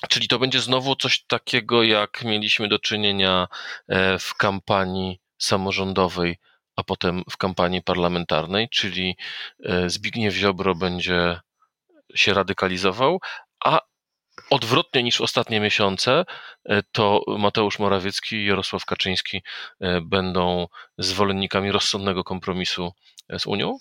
Czyli 0.08 0.28
to 0.28 0.38
będzie 0.38 0.60
znowu 0.60 0.96
coś 0.96 1.24
takiego, 1.24 1.82
jak 1.82 2.24
mieliśmy 2.24 2.68
do 2.68 2.78
czynienia 2.78 3.48
w 4.18 4.34
kampanii 4.34 5.20
samorządowej 5.38 6.36
a 6.76 6.84
potem 6.84 7.22
w 7.30 7.36
kampanii 7.36 7.82
parlamentarnej, 7.82 8.68
czyli 8.68 9.16
e, 9.64 9.90
Zbigniew 9.90 10.34
Ziobro 10.34 10.74
będzie 10.74 11.40
się 12.14 12.34
radykalizował, 12.34 13.20
a 13.64 13.80
odwrotnie 14.50 15.02
niż 15.02 15.20
ostatnie 15.20 15.60
miesiące, 15.60 16.24
e, 16.64 16.82
to 16.92 17.22
Mateusz 17.38 17.78
Morawiecki 17.78 18.36
i 18.36 18.46
Jarosław 18.46 18.84
Kaczyński 18.84 19.42
e, 19.80 20.00
będą 20.00 20.66
zwolennikami 20.98 21.72
rozsądnego 21.72 22.24
kompromisu 22.24 22.92
z 23.38 23.46
Unią? 23.46 23.78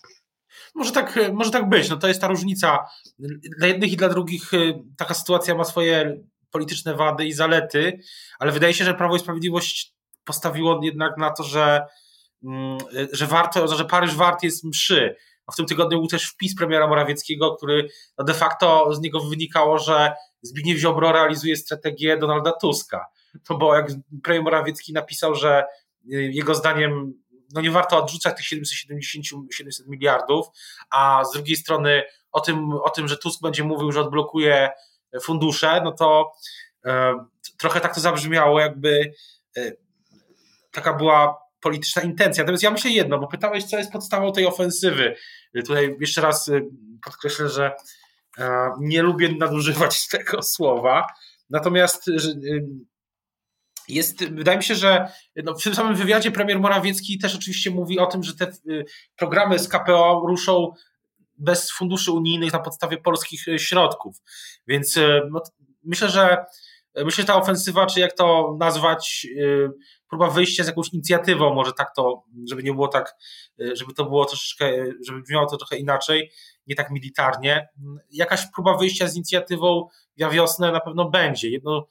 Może 0.75 0.91
tak, 0.91 1.19
może 1.33 1.51
tak 1.51 1.69
być. 1.69 1.89
No 1.89 1.97
to 1.97 2.07
jest 2.07 2.21
ta 2.21 2.27
różnica. 2.27 2.85
Dla 3.57 3.67
jednych 3.67 3.91
i 3.91 3.97
dla 3.97 4.09
drugich 4.09 4.51
taka 4.97 5.13
sytuacja 5.13 5.55
ma 5.55 5.63
swoje 5.63 6.21
polityczne 6.51 6.95
wady 6.95 7.25
i 7.25 7.33
zalety, 7.33 7.99
ale 8.39 8.51
wydaje 8.51 8.73
się, 8.73 8.85
że 8.85 8.93
Prawo 8.93 9.15
i 9.15 9.19
Sprawiedliwość 9.19 9.95
postawiło 10.25 10.79
jednak 10.83 11.17
na 11.17 11.31
to, 11.31 11.43
że 11.43 11.85
Mm, 12.45 12.77
że 13.11 13.27
warto, 13.27 13.75
że 13.75 13.85
Paryż 13.85 14.15
wart 14.15 14.43
jest 14.43 14.63
mszy. 14.63 15.15
W 15.51 15.55
tym 15.55 15.65
tygodniu 15.65 15.97
był 15.97 16.07
też 16.07 16.25
wpis 16.29 16.55
premiera 16.55 16.87
Morawieckiego, 16.87 17.55
który 17.55 17.89
no 18.17 18.25
de 18.25 18.33
facto 18.33 18.93
z 18.93 19.01
niego 19.01 19.19
wynikało, 19.19 19.79
że 19.79 20.13
Zbigniew 20.41 20.79
Ziobro 20.79 21.11
realizuje 21.11 21.55
strategię 21.55 22.17
Donalda 22.17 22.51
Tuska. 22.51 23.05
To 23.47 23.57
bo 23.57 23.75
jak 23.75 23.87
premier 24.23 24.43
Morawiecki 24.43 24.93
napisał, 24.93 25.35
że 25.35 25.65
jego 26.07 26.55
zdaniem 26.55 27.13
no 27.53 27.61
nie 27.61 27.71
warto 27.71 28.03
odrzucać 28.03 28.37
tych 28.37 28.45
770 28.45 29.53
700 29.53 29.87
miliardów, 29.87 30.47
a 30.89 31.23
z 31.25 31.33
drugiej 31.33 31.55
strony 31.55 32.03
o 32.31 32.41
tym, 32.41 32.71
o 32.71 32.89
tym, 32.89 33.07
że 33.07 33.17
Tusk 33.17 33.41
będzie 33.41 33.63
mówił, 33.63 33.91
że 33.91 34.01
odblokuje 34.01 34.69
fundusze, 35.21 35.81
no 35.83 35.91
to 35.91 36.31
e, 36.85 37.25
trochę 37.57 37.79
tak 37.79 37.95
to 37.95 38.01
zabrzmiało, 38.01 38.59
jakby 38.59 39.13
e, 39.57 39.71
taka 40.71 40.93
była 40.93 41.45
polityczna 41.59 42.01
intencja. 42.01 42.43
Natomiast 42.43 42.63
ja 42.63 42.71
myślę 42.71 42.91
jedno, 42.91 43.19
bo 43.19 43.27
pytałeś, 43.27 43.63
co 43.63 43.77
jest 43.77 43.91
podstawą 43.91 44.31
tej 44.31 44.45
ofensywy. 44.45 45.15
Tutaj 45.65 45.95
jeszcze 45.99 46.21
raz 46.21 46.47
y, 46.47 46.65
podkreślę, 47.03 47.49
że 47.49 47.71
e, 48.37 48.71
nie 48.79 49.01
lubię 49.01 49.29
nadużywać 49.39 50.07
tego 50.17 50.43
słowa. 50.43 51.07
Natomiast 51.49 52.05
jest, 53.89 54.29
wydaje 54.29 54.57
mi 54.57 54.63
się, 54.63 54.75
że 54.75 55.07
no 55.43 55.55
w 55.55 55.63
tym 55.63 55.75
samym 55.75 55.95
wywiadzie 55.95 56.31
premier 56.31 56.59
Morawiecki 56.59 57.19
też 57.19 57.35
oczywiście 57.35 57.71
mówi 57.71 57.99
o 57.99 58.05
tym, 58.05 58.23
że 58.23 58.35
te 58.35 58.51
y, 58.69 58.85
programy 59.17 59.59
z 59.59 59.67
KPO 59.67 60.23
ruszą 60.27 60.71
bez 61.37 61.71
funduszy 61.71 62.11
unijnych 62.11 62.53
na 62.53 62.59
podstawie 62.59 62.97
polskich 62.97 63.45
środków. 63.57 64.17
Więc 64.67 64.99
no, 65.31 65.41
myślę, 65.83 66.09
że 66.09 66.45
myślę, 66.95 67.21
że 67.21 67.27
ta 67.27 67.35
ofensywa, 67.35 67.85
czy 67.85 67.99
jak 67.99 68.13
to 68.13 68.57
nazwać, 68.59 69.27
próba 70.09 70.29
wyjścia 70.29 70.63
z 70.63 70.67
jakąś 70.67 70.89
inicjatywą, 70.93 71.53
może 71.53 71.73
tak 71.73 71.95
to, 71.95 72.23
żeby 72.49 72.63
nie 72.63 72.73
było 72.73 72.87
tak, 72.87 73.15
żeby 73.73 73.93
to 73.93 74.05
było 74.05 74.25
troszeczkę, 74.25 74.85
żeby 75.07 75.21
brzmiało 75.21 75.45
to 75.45 75.57
trochę 75.57 75.77
inaczej, 75.77 76.31
nie 76.67 76.75
tak 76.75 76.91
militarnie. 76.91 77.69
Jakaś 78.11 78.51
próba 78.55 78.77
wyjścia 78.77 79.07
z 79.07 79.15
inicjatywą 79.15 79.87
na 80.17 80.29
wiosnę 80.29 80.71
na 80.71 80.79
pewno 80.79 81.09
będzie. 81.09 81.49
Jedno, 81.49 81.87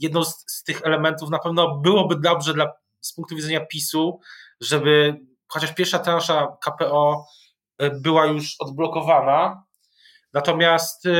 jedno 0.00 0.24
z, 0.24 0.44
z 0.46 0.62
tych 0.62 0.82
elementów 0.84 1.30
na 1.30 1.38
pewno 1.38 1.78
byłoby 1.78 2.20
dobrze 2.20 2.54
dla, 2.54 2.72
z 3.00 3.14
punktu 3.14 3.36
widzenia 3.36 3.66
PiSu, 3.66 4.20
żeby 4.60 5.20
chociaż 5.48 5.74
pierwsza 5.74 5.98
transza 5.98 6.56
KPO 6.64 7.26
e, 7.78 7.90
była 7.90 8.26
już 8.26 8.56
odblokowana. 8.58 9.64
Natomiast 10.32 11.06
e, 11.06 11.10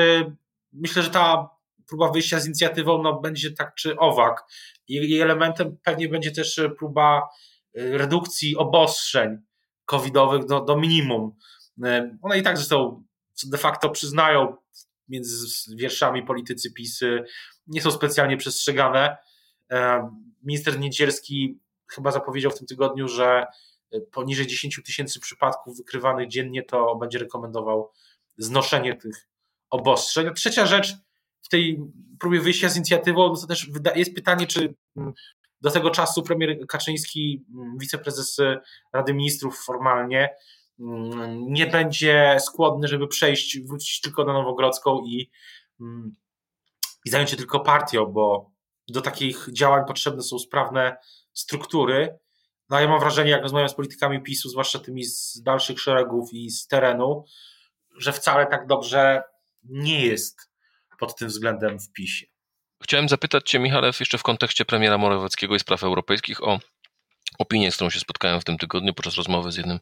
myślę, 0.73 1.03
że 1.03 1.11
ta 1.11 1.57
próba 1.89 2.11
wyjścia 2.11 2.41
z 2.41 2.47
inicjatywą 2.47 3.03
no, 3.03 3.21
będzie 3.21 3.53
tak 3.53 3.75
czy 3.75 3.97
owak. 3.97 4.45
I 4.89 5.21
elementem 5.21 5.79
pewnie 5.83 6.09
będzie 6.09 6.31
też 6.31 6.61
próba 6.79 7.29
y, 7.79 7.99
redukcji 7.99 8.57
obostrzeń 8.57 9.39
covidowych 9.85 10.47
do, 10.47 10.61
do 10.61 10.77
minimum. 10.77 11.33
One 12.23 12.39
i 12.39 12.43
tak 12.43 12.57
zresztą 12.57 13.05
de 13.47 13.59
facto 13.59 13.91
przyznają 13.91 14.57
między 15.09 15.47
wierszami 15.77 16.23
politycy 16.23 16.73
PiSy, 16.73 17.25
nie 17.67 17.83
są 17.83 17.91
specjalnie 17.91 18.37
przestrzegane. 18.37 19.17
Y, 19.73 19.77
minister 20.43 20.81
Niedzielski 20.81 21.61
chyba 21.93 22.11
zapowiedział 22.11 22.51
w 22.51 22.59
tym 22.59 22.67
tygodniu, 22.67 23.09
że 23.09 23.47
poniżej 24.13 24.47
10 24.47 24.81
tysięcy 24.85 25.21
przypadków 25.21 25.77
wykrywanych 25.77 26.29
dziennie 26.29 26.63
to 26.63 26.97
będzie 26.97 27.19
rekomendował 27.19 27.91
znoszenie 28.39 28.97
tych 28.97 29.29
obostrzeń. 29.71 30.35
Trzecia 30.35 30.67
rzecz, 30.67 30.95
w 31.43 31.49
tej 31.49 31.81
próbie 32.21 32.41
wyjścia 32.41 32.69
z 32.69 32.77
inicjatywą, 32.77 33.29
no 33.29 33.37
to 33.37 33.47
też 33.47 33.71
jest 33.95 34.15
pytanie, 34.15 34.47
czy 34.47 34.75
mm, 34.97 35.13
do 35.61 35.71
tego 35.71 35.91
czasu 35.91 36.23
premier 36.23 36.67
Kaczyński, 36.67 37.45
mm, 37.55 37.79
wiceprezes 37.79 38.37
Rady 38.93 39.15
Ministrów 39.15 39.65
formalnie, 39.65 40.29
nie 41.39 41.67
będzie 41.67 42.37
skłonny, 42.41 42.89
żeby 42.89 43.09
przejść, 43.09 43.61
wrócić 43.61 44.01
tylko 44.01 44.25
na 44.25 44.33
Nowogrodzką 44.33 45.03
i, 45.07 45.31
mm, 45.81 46.17
i 47.05 47.11
zająć 47.11 47.31
się 47.31 47.37
tylko 47.37 47.61
partią, 47.61 48.07
bo 48.07 48.51
do 48.89 49.03
takich 49.03 49.47
działań 49.53 49.85
potrzebne 49.87 50.23
są 50.23 50.39
sprawne 50.39 50.97
struktury. 51.33 52.19
No 52.71 52.81
ja 52.81 52.89
mam 52.89 53.01
wrażenie, 53.01 53.31
jak 53.31 53.43
rozmawiam 53.43 53.69
z 53.69 53.75
politykami 53.75 54.23
PiSu, 54.23 54.49
zwłaszcza 54.49 54.79
tymi 54.79 55.05
z 55.05 55.43
dalszych 55.43 55.81
szeregów 55.81 56.33
i 56.33 56.51
z 56.51 56.67
terenu, 56.67 57.25
że 57.99 58.13
wcale 58.13 58.47
tak 58.47 58.67
dobrze 58.67 59.23
nie 59.65 60.07
jest 60.07 60.51
pod 60.99 61.17
tym 61.17 61.29
względem 61.29 61.81
w 61.81 61.93
PiSie. 61.93 62.27
Chciałem 62.83 63.09
zapytać 63.09 63.51
Cię, 63.51 63.59
Michale, 63.59 63.91
jeszcze 64.01 64.19
w 64.19 64.23
kontekście 64.23 64.65
premiera 64.65 64.99
Morawieckiego 64.99 65.55
i 65.55 65.61
spraw 65.61 65.85
europejskich 65.85 66.45
o 66.45 66.59
opinię, 67.39 67.73
z 67.73 67.75
którą 67.75 67.91
się 67.91 68.01
spotkałem 68.01 68.41
w 68.41 68.45
tym 68.45 68.59
tygodniu 68.59 68.95
podczas 68.95 69.15
rozmowy 69.15 69.53
z 69.53 69.57
jednym 69.57 69.81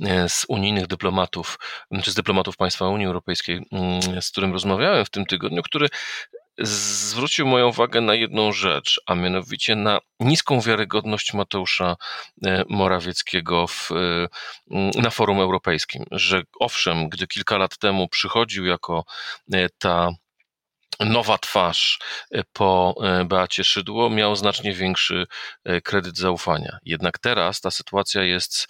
e, 0.00 0.28
z 0.28 0.44
unijnych 0.48 0.86
dyplomatów, 0.86 1.58
czy 2.02 2.10
z 2.10 2.14
dyplomatów 2.14 2.56
państwa 2.56 2.88
Unii 2.88 3.06
Europejskiej, 3.06 3.60
mm, 3.72 4.22
z 4.22 4.30
którym 4.30 4.52
rozmawiałem 4.52 5.04
w 5.04 5.10
tym 5.10 5.26
tygodniu, 5.26 5.62
który 5.62 5.88
zwrócił 6.58 7.46
moją 7.46 7.68
uwagę 7.68 8.00
na 8.00 8.14
jedną 8.14 8.52
rzecz, 8.52 9.00
a 9.06 9.14
mianowicie 9.14 9.76
na 9.76 9.98
niską 10.20 10.60
wiarygodność 10.60 11.34
Mateusza 11.34 11.96
e, 12.44 12.64
Morawieckiego 12.68 13.66
w, 13.66 13.90
e, 13.92 14.28
na 15.02 15.10
forum 15.10 15.40
europejskim. 15.40 16.04
Że 16.10 16.42
owszem, 16.60 17.08
gdy 17.08 17.26
kilka 17.26 17.58
lat 17.58 17.78
temu 17.78 18.08
przychodził 18.08 18.66
jako 18.66 19.04
ta 19.78 20.10
nowa 21.04 21.38
twarz 21.38 21.98
e, 22.30 22.42
po 22.52 22.94
e, 23.02 23.24
Beacie 23.24 23.64
Szydło 23.64 24.10
miał 24.10 24.36
znacznie 24.36 24.72
większy 24.72 25.26
e, 25.64 25.80
kredyt 25.80 26.18
zaufania. 26.18 26.78
Jednak 26.84 27.18
teraz 27.18 27.60
ta 27.60 27.70
sytuacja 27.70 28.22
jest 28.22 28.68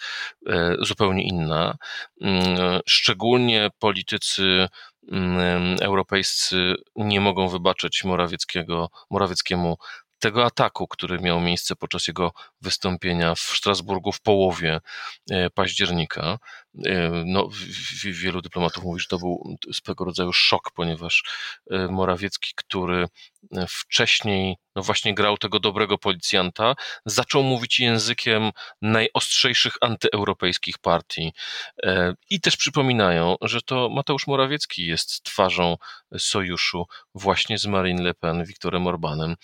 zupełnie 0.81 1.23
inna. 1.23 1.77
Mm, 2.21 2.81
szczególnie 2.87 3.71
politycy 3.79 4.69
mm, 5.13 5.77
europejscy 5.81 6.75
nie 6.97 7.21
mogą 7.21 7.49
wybaczyć 7.49 8.05
Morawieckiego, 8.05 8.89
Morawieckiemu 9.11 9.77
tego 10.19 10.45
ataku, 10.45 10.89
który 10.89 11.19
miał 11.19 11.41
miejsce 11.41 11.77
podczas 11.77 12.09
jego 12.09 12.33
wystąpienia 12.61 13.35
w 13.35 13.41
Strasburgu 13.41 14.13
w 14.13 14.21
połowie 14.21 14.81
października. 15.55 16.39
E, 16.87 17.23
no, 17.27 17.49
wielu 18.05 18.43
dyplomatów 18.43 18.85
mówi, 18.85 19.01
że 19.01 19.07
to 19.09 19.19
był 19.19 19.57
swego 19.73 20.05
rodzaju 20.05 20.33
szok, 20.33 20.71
ponieważ 20.75 21.23
e, 21.71 21.89
Morawiecki, 21.89 22.53
który 22.57 23.07
wcześniej 23.69 24.57
no 24.77 24.83
właśnie 24.83 25.15
grał 25.15 25.39
tego 25.39 25.61
dobrego 25.61 25.99
policjanta, 25.99 26.75
zaczął 27.07 27.43
mówić 27.43 27.81
językiem 27.81 28.51
najostrzejszych 28.83 29.75
antyeuropejskich 29.81 30.79
partii. 30.79 31.33
I 32.31 32.41
też 32.41 32.57
przypominają, 32.57 33.37
że 33.43 33.63
to 33.63 33.89
Mateusz 33.89 34.27
Morawiecki 34.27 34.87
jest 34.87 35.23
twarzą 35.23 35.77
sojuszu 36.19 36.87
właśnie 37.15 37.59
z 37.59 37.67
Marine 37.67 38.03
Le 38.03 38.15
Pen, 38.15 38.45
Viktorem 38.45 38.87
Orbanem, 38.87 39.37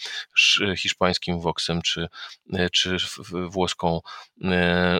hiszpańskim 0.76 1.40
Voxem 1.40 1.82
czy, 1.82 2.08
czy 2.72 2.96
włoską, 3.48 4.00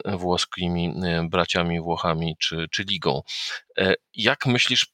włoskimi 0.04 0.94
braciami 1.30 1.80
Włochami 1.80 2.17
czy, 2.38 2.66
czy 2.72 2.82
Ligą. 2.82 3.22
Jak 4.14 4.46
myślisz, 4.46 4.86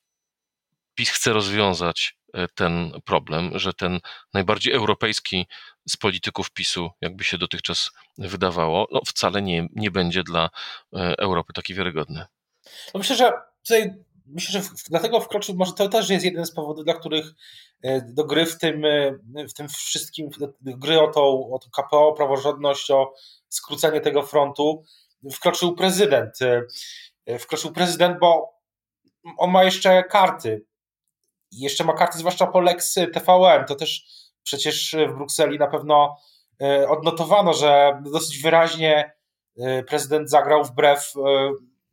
PiS 0.95 1.11
chce 1.11 1.33
rozwiązać 1.33 2.17
ten 2.55 2.93
problem, 3.05 3.59
że 3.59 3.73
ten 3.73 4.01
najbardziej 4.35 4.73
europejski 4.73 5.47
z 5.89 5.97
polityków 5.97 6.51
PiSu, 6.51 6.91
jakby 7.01 7.25
się 7.25 7.39
dotychczas 7.39 7.91
wydawało, 8.19 8.89
no 8.93 9.01
wcale 9.07 9.43
nie, 9.43 9.69
nie 9.77 9.91
będzie 9.91 10.23
dla 10.23 10.51
Europy 11.19 11.53
taki 11.53 11.75
wiarygodny. 11.75 12.27
No 12.95 12.99
myślę, 12.99 13.17
że 13.17 13.33
tutaj 13.63 13.95
myślę, 14.27 14.63
że 14.63 14.69
dlatego 14.89 15.21
wkroczył, 15.21 15.55
może 15.55 15.73
to 15.73 15.89
też 15.89 16.11
jest 16.11 16.25
jeden 16.25 16.47
z 16.47 16.53
powodów, 16.53 16.85
dla 16.85 16.95
których 16.95 17.27
e, 17.83 18.01
do 18.03 18.25
gry 18.25 18.47
w 18.47 18.59
tym, 18.59 18.85
e, 18.85 19.19
w 19.49 19.55
tym 19.55 19.69
wszystkim, 19.69 20.31
do 20.41 20.77
gry 20.77 21.01
o 21.01 21.07
tą, 21.13 21.23
o 21.23 21.59
KPO, 21.73 22.13
praworządność, 22.13 22.91
o 22.91 23.15
skrócenie 23.49 24.01
tego 24.01 24.23
frontu, 24.23 24.85
wkroczył 25.33 25.75
prezydent. 25.75 26.39
E, 27.27 27.39
wkroczył 27.39 27.73
prezydent, 27.73 28.19
bo 28.21 28.55
on 29.39 29.51
ma 29.51 29.65
jeszcze 29.65 30.05
karty. 30.05 30.67
Jeszcze 31.53 31.85
ma 31.85 31.93
karty, 31.93 32.19
zwłaszcza 32.19 32.47
po 32.47 32.61
Lex 32.61 32.95
TVN. 32.95 33.65
To 33.69 33.75
też 33.75 34.05
przecież 34.43 34.97
w 35.09 35.15
Brukseli 35.15 35.59
na 35.59 35.67
pewno 35.67 36.17
odnotowano, 36.89 37.53
że 37.53 38.03
dosyć 38.05 38.43
wyraźnie 38.43 39.17
prezydent 39.89 40.31
zagrał 40.31 40.65
wbrew 40.65 41.13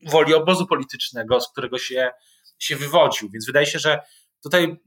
woli 0.06 0.34
obozu 0.34 0.68
politycznego, 0.68 1.42
z 1.42 1.52
którego 1.52 1.78
się, 1.78 2.12
się 2.60 2.76
wywodził. 2.76 3.30
Więc 3.30 3.46
wydaje 3.46 3.66
się, 3.66 3.80
że 3.80 4.00
tutaj 4.44 4.80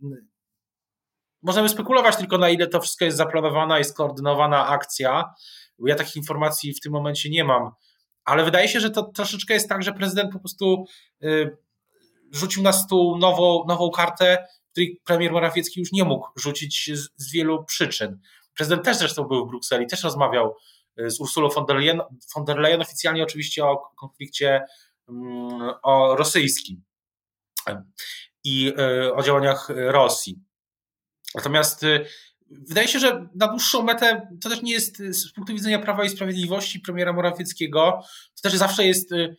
możemy 1.42 1.68
spekulować 1.68 2.16
tylko 2.16 2.38
na 2.38 2.48
ile 2.48 2.66
to 2.66 2.80
wszystko 2.80 3.04
jest 3.04 3.16
zaplanowana 3.16 3.78
i 3.78 3.84
skoordynowana 3.84 4.66
akcja. 4.66 5.34
Ja 5.78 5.94
takich 5.94 6.16
informacji 6.16 6.74
w 6.74 6.80
tym 6.80 6.92
momencie 6.92 7.30
nie 7.30 7.44
mam, 7.44 7.70
ale 8.24 8.44
wydaje 8.44 8.68
się, 8.68 8.80
że 8.80 8.90
to 8.90 9.02
troszeczkę 9.02 9.54
jest 9.54 9.68
tak, 9.68 9.82
że 9.82 9.92
prezydent 9.92 10.32
po 10.32 10.38
prostu 10.38 10.86
y, 11.24 11.56
rzucił 12.32 12.62
na 12.62 12.72
stół 12.72 13.18
nową, 13.18 13.64
nową 13.68 13.90
kartę, 13.90 14.46
której 14.72 15.00
premier 15.04 15.32
Morawiecki 15.32 15.80
już 15.80 15.92
nie 15.92 16.04
mógł 16.04 16.28
rzucić 16.36 16.90
z, 17.16 17.32
wielu 17.32 17.64
przyczyn. 17.64 18.20
Prezydent 18.56 18.84
też 18.84 18.96
zresztą 18.96 19.24
był 19.24 19.46
w 19.46 19.48
Brukseli, 19.48 19.86
też 19.86 20.02
rozmawiał 20.02 20.56
y, 21.00 21.10
z 21.10 21.20
Ursulą 21.20 21.48
von 21.48 21.66
der 21.66 21.76
Leyen, 21.76 22.00
von 22.34 22.44
der 22.44 22.58
Leyen 22.58 22.80
oficjalnie 22.80 23.22
oczywiście 23.22 23.64
o 23.64 23.76
konflikcie 23.96 24.62
Mm, 25.08 25.74
o 25.82 26.16
rosyjskim 26.16 26.82
i 28.44 28.72
e, 28.78 29.14
o 29.14 29.22
działaniach 29.22 29.68
Rosji. 29.68 30.38
Natomiast 31.34 31.82
wydaje 32.68 32.88
się, 32.88 32.98
że 32.98 33.28
na 33.34 33.48
dłuższą 33.48 33.82
metę 33.82 34.28
to 34.42 34.48
też 34.48 34.62
nie 34.62 34.72
jest 34.72 34.96
z 34.96 35.32
punktu 35.32 35.54
widzenia 35.54 35.78
Prawa 35.78 36.04
i 36.04 36.08
Sprawiedliwości 36.08 36.80
premiera 36.80 37.12
Morawieckiego, 37.12 38.00
to 38.34 38.42
też 38.42 38.58
zawsze 38.58 38.86
jest 38.86 39.12
e, 39.12 39.34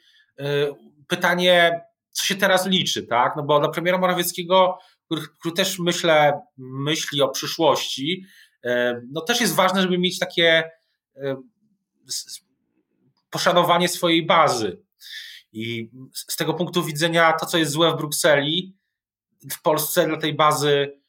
pytanie, 1.08 1.82
co 2.12 2.26
się 2.26 2.36
teraz 2.36 2.68
liczy, 2.68 3.04
tak? 3.04 3.34
No 3.38 3.44
bo 3.44 3.60
dla 3.60 3.70
premiera 3.70 3.98
Morawieckiego, 3.98 4.78
który, 5.06 5.22
który 5.40 5.56
też 5.56 5.80
myślę, 5.80 6.42
myśli 6.58 7.22
o 7.22 7.30
przyszłości, 7.30 8.26
no 9.12 9.22
też 9.22 9.42
jest 9.42 9.56
ważne, 9.56 9.82
żeby 9.82 9.98
mieć 9.98 10.20
takie 10.20 10.64
poszanowanie 13.30 13.90
swojej 13.90 14.26
bazy. 14.26 14.82
I 15.52 15.90
z 16.14 16.36
tego 16.36 16.54
punktu 16.54 16.84
widzenia 16.84 17.34
to, 17.34 17.46
co 17.46 17.58
jest 17.58 17.72
złe 17.72 17.92
w 17.92 17.98
Brukseli, 17.98 18.76
w 19.52 19.62
Polsce 19.62 20.08
dla 20.08 20.18
tej 20.18 20.34
bazy 20.34 21.00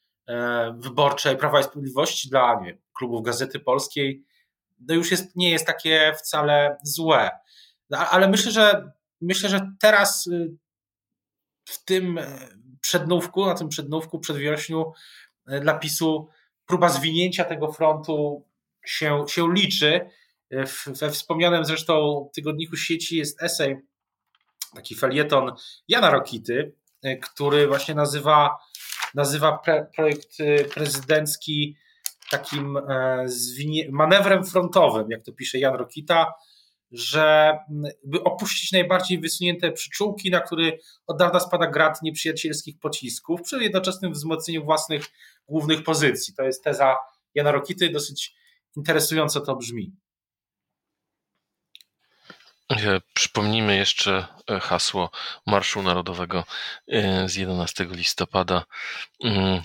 wyborczej 0.77 1.37
Prawa 1.37 1.59
i 1.59 1.63
Sprawiedliwości, 1.63 2.29
dla 2.29 2.61
nie, 2.61 2.77
klubów 2.93 3.23
Gazety 3.25 3.59
Polskiej, 3.59 4.23
no 4.79 4.95
już 4.95 5.11
jest, 5.11 5.35
nie 5.35 5.51
jest 5.51 5.65
takie 5.65 6.13
wcale 6.19 6.77
złe. 6.83 7.29
Ale 7.89 8.29
myślę, 8.29 8.51
że 8.51 8.91
myślę, 9.21 9.49
że 9.49 9.71
teraz 9.79 10.27
y, 10.27 10.57
w 11.65 11.85
tym 11.85 12.17
e, 12.17 12.37
przednówku, 12.81 13.45
na 13.45 13.55
tym 13.55 13.69
przednówku, 13.69 14.19
przedwiośniu 14.19 14.93
e, 15.47 15.59
dla 15.59 15.73
PiSu 15.73 16.29
próba 16.65 16.89
zwinięcia 16.89 17.43
tego 17.45 17.71
frontu 17.71 18.45
się, 18.85 19.25
się 19.27 19.53
liczy. 19.53 20.09
We 20.85 21.11
wspomnianym 21.11 21.65
zresztą 21.65 22.29
tygodniku 22.35 22.75
sieci 22.75 23.17
jest 23.17 23.43
esej 23.43 23.77
taki 24.75 24.95
felieton 24.95 25.55
Jana 25.87 26.09
Rokity, 26.09 26.75
który 27.21 27.67
właśnie 27.67 27.95
nazywa, 27.95 28.57
nazywa 29.17 29.57
pre, 29.57 29.87
projekt 29.95 30.39
y, 30.39 30.69
prezydencki 30.73 31.75
takim 32.31 32.77
e, 32.77 33.25
manewrem 33.91 34.45
frontowym, 34.45 35.11
jak 35.11 35.23
to 35.23 35.33
pisze 35.33 35.59
Jan 35.59 35.75
Rokita, 35.75 36.33
że 36.91 37.57
by 38.03 38.23
opuścić 38.23 38.71
najbardziej 38.71 39.19
wysunięte 39.19 39.71
przyczółki, 39.71 40.31
na 40.31 40.39
który 40.39 40.79
od 41.07 41.17
dawna 41.17 41.39
spada 41.39 41.67
grad 41.67 42.01
nieprzyjacielskich 42.01 42.79
pocisków, 42.79 43.41
przy 43.41 43.63
jednoczesnym 43.63 44.13
wzmocnieniu 44.13 44.65
własnych 44.65 45.05
głównych 45.47 45.83
pozycji. 45.83 46.33
To 46.33 46.43
jest 46.43 46.63
teza 46.63 46.95
Jana 47.35 47.51
Rokity, 47.51 47.89
dosyć 47.89 48.35
interesująco 48.75 49.41
to 49.41 49.55
brzmi. 49.55 49.95
Przypomnijmy 53.13 53.77
jeszcze 53.77 54.27
e, 54.51 54.59
hasło 54.59 55.11
Marszu 55.45 55.83
Narodowego 55.83 56.43
e, 56.87 57.29
z 57.29 57.35
11 57.35 57.87
listopada. 57.91 58.63
Mm, 59.23 59.61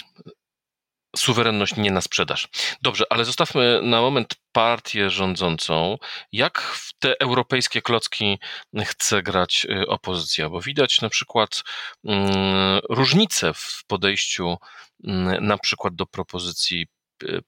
suwerenność 1.16 1.76
nie 1.76 1.90
na 1.90 2.00
sprzedaż. 2.00 2.48
Dobrze, 2.82 3.04
ale 3.10 3.24
zostawmy 3.24 3.80
na 3.82 4.00
moment 4.00 4.34
partię 4.52 5.10
rządzącą. 5.10 5.98
Jak 6.32 6.60
w 6.60 6.92
te 6.98 7.20
europejskie 7.20 7.82
klocki 7.82 8.38
chce 8.84 9.22
grać 9.22 9.66
e, 9.70 9.86
opozycja? 9.86 10.48
Bo 10.48 10.60
widać 10.60 11.00
na 11.00 11.08
przykład 11.08 11.62
mm, 12.04 12.80
różnice 12.90 13.54
w 13.54 13.82
podejściu 13.86 14.56
mm, 15.04 15.46
na 15.46 15.58
przykład 15.58 15.94
do 15.94 16.06
propozycji 16.06 16.86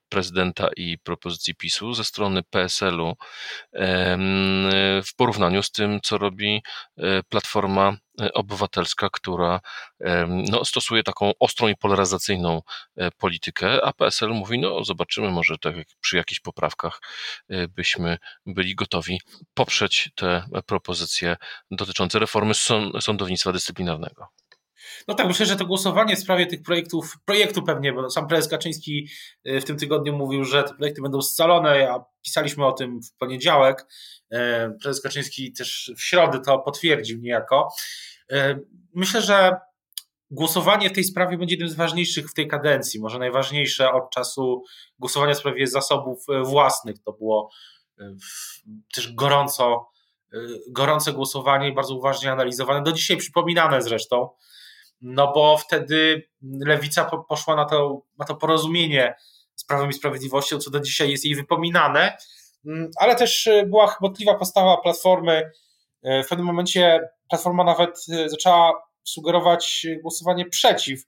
prezydenta 0.09 0.69
i 0.77 0.99
propozycji 0.99 1.55
PiSu 1.55 1.95
ze 1.95 2.05
strony 2.05 2.43
PSL-u 2.43 3.17
w 5.07 5.15
porównaniu 5.17 5.63
z 5.63 5.71
tym, 5.71 6.01
co 6.03 6.19
robi 6.19 6.63
Platforma 7.29 7.97
Obywatelska, 8.35 9.09
która 9.13 9.61
no, 10.29 10.65
stosuje 10.65 11.03
taką 11.03 11.33
ostrą 11.41 11.69
i 11.69 11.77
polaryzacyjną 11.77 12.63
politykę, 13.19 13.85
a 13.85 13.93
PSL 13.93 14.29
mówi, 14.29 14.59
no 14.59 14.85
zobaczymy, 14.85 15.31
może 15.31 15.59
tak 15.59 15.75
przy 16.01 16.17
jakichś 16.17 16.41
poprawkach 16.41 17.01
byśmy 17.69 18.19
byli 18.47 18.75
gotowi 18.75 19.21
poprzeć 19.55 20.11
te 20.15 20.45
propozycje 20.67 21.37
dotyczące 21.71 22.19
reformy 22.19 22.55
sądownictwa 23.01 23.53
dyscyplinarnego. 23.53 24.29
No 25.09 25.15
tak, 25.15 25.27
myślę, 25.27 25.47
że 25.47 25.57
to 25.57 25.67
głosowanie 25.67 26.17
w 26.17 26.19
sprawie 26.19 26.47
tych 26.47 26.63
projektów, 26.63 27.17
projektu 27.25 27.63
pewnie, 27.63 27.93
bo 27.93 28.11
sam 28.11 28.29
prezes 28.29 28.51
Kaczyński 28.51 29.09
y, 29.47 29.61
w 29.61 29.65
tym 29.65 29.77
tygodniu 29.77 30.17
mówił, 30.17 30.45
że 30.45 30.63
te 30.63 30.75
projekty 30.75 31.03
będą 31.03 31.23
scalone, 31.23 31.91
a 31.91 32.05
pisaliśmy 32.23 32.67
o 32.67 32.73
tym 32.73 33.03
w 33.03 33.13
poniedziałek. 33.17 33.87
Y, 34.33 34.37
prezes 34.83 35.03
Kaczyński 35.03 35.53
też 35.53 35.93
w 35.97 36.03
środę 36.03 36.41
to 36.41 36.59
potwierdził 36.59 37.19
niejako. 37.19 37.69
Y, 38.33 38.37
myślę, 38.95 39.23
że 39.23 39.57
głosowanie 40.31 40.91
w 40.91 40.93
tej 40.93 41.05
sprawie 41.05 41.39
będzie 41.39 41.55
jednym 41.55 41.69
z 41.69 41.75
ważniejszych 41.75 42.31
w 42.31 42.35
tej 42.35 42.49
kadencji, 42.49 43.01
może 43.01 43.19
najważniejsze 43.19 43.93
od 43.93 44.11
czasu 44.11 44.63
głosowania 44.99 45.35
w 45.35 45.39
sprawie 45.39 45.67
zasobów 45.67 46.27
własnych. 46.45 47.03
To 47.03 47.13
było 47.13 47.51
też 48.95 49.13
gorąco, 49.13 49.91
gorące 50.69 51.13
głosowanie 51.13 51.69
i 51.69 51.75
bardzo 51.75 51.95
uważnie 51.95 52.33
analizowane, 52.33 52.83
do 52.83 52.93
dzisiaj 52.93 53.17
przypominane 53.17 53.83
zresztą 53.83 54.29
no 55.05 55.33
bo 55.33 55.59
wtedy 55.59 56.29
lewica 56.43 57.05
poszła 57.29 57.57
na 57.57 57.65
to, 57.65 58.03
na 58.19 58.25
to 58.25 58.35
porozumienie 58.35 59.15
z 59.55 59.65
Prawem 59.65 59.91
i 59.91 59.93
Sprawiedliwością, 59.93 60.59
co 60.59 60.71
do 60.71 60.81
dzisiaj 60.81 61.11
jest 61.11 61.25
jej 61.25 61.35
wypominane, 61.35 62.17
mm, 62.67 62.91
ale 62.97 63.17
też 63.17 63.47
y, 63.47 63.67
była 63.67 63.87
chybotliwa 63.87 64.35
postawa 64.35 64.77
Platformy. 64.77 65.51
Y, 66.07 66.23
w 66.23 66.29
pewnym 66.29 66.47
momencie 66.47 67.09
Platforma 67.29 67.65
nawet 67.65 68.05
y, 68.09 68.29
zaczęła 68.29 68.83
sugerować 69.03 69.87
głosowanie 70.03 70.47
przeciw, 70.47 71.03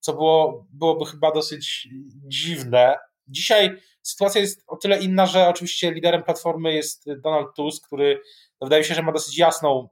co 0.00 0.12
było, 0.12 0.66
byłoby 0.72 1.06
chyba 1.06 1.32
dosyć 1.32 1.88
dziwne. 2.26 2.98
Dzisiaj 3.28 3.76
sytuacja 4.02 4.40
jest 4.40 4.64
o 4.66 4.76
tyle 4.76 4.98
inna, 4.98 5.26
że 5.26 5.48
oczywiście 5.48 5.92
liderem 5.92 6.22
Platformy 6.22 6.74
jest 6.74 7.04
Donald 7.16 7.48
Tusk, 7.56 7.86
który 7.86 8.20
wydaje 8.60 8.84
się, 8.84 8.94
że 8.94 9.02
ma 9.02 9.12
dosyć 9.12 9.38
jasną 9.38 9.88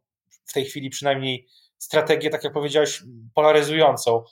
w 0.46 0.52
tej 0.52 0.64
chwili 0.64 0.90
przynajmniej 0.90 1.46
strategię, 1.80 2.30
tak 2.30 2.44
jak 2.44 2.52
powiedziałeś, 2.52 3.02
polaryzującą. 3.34 4.24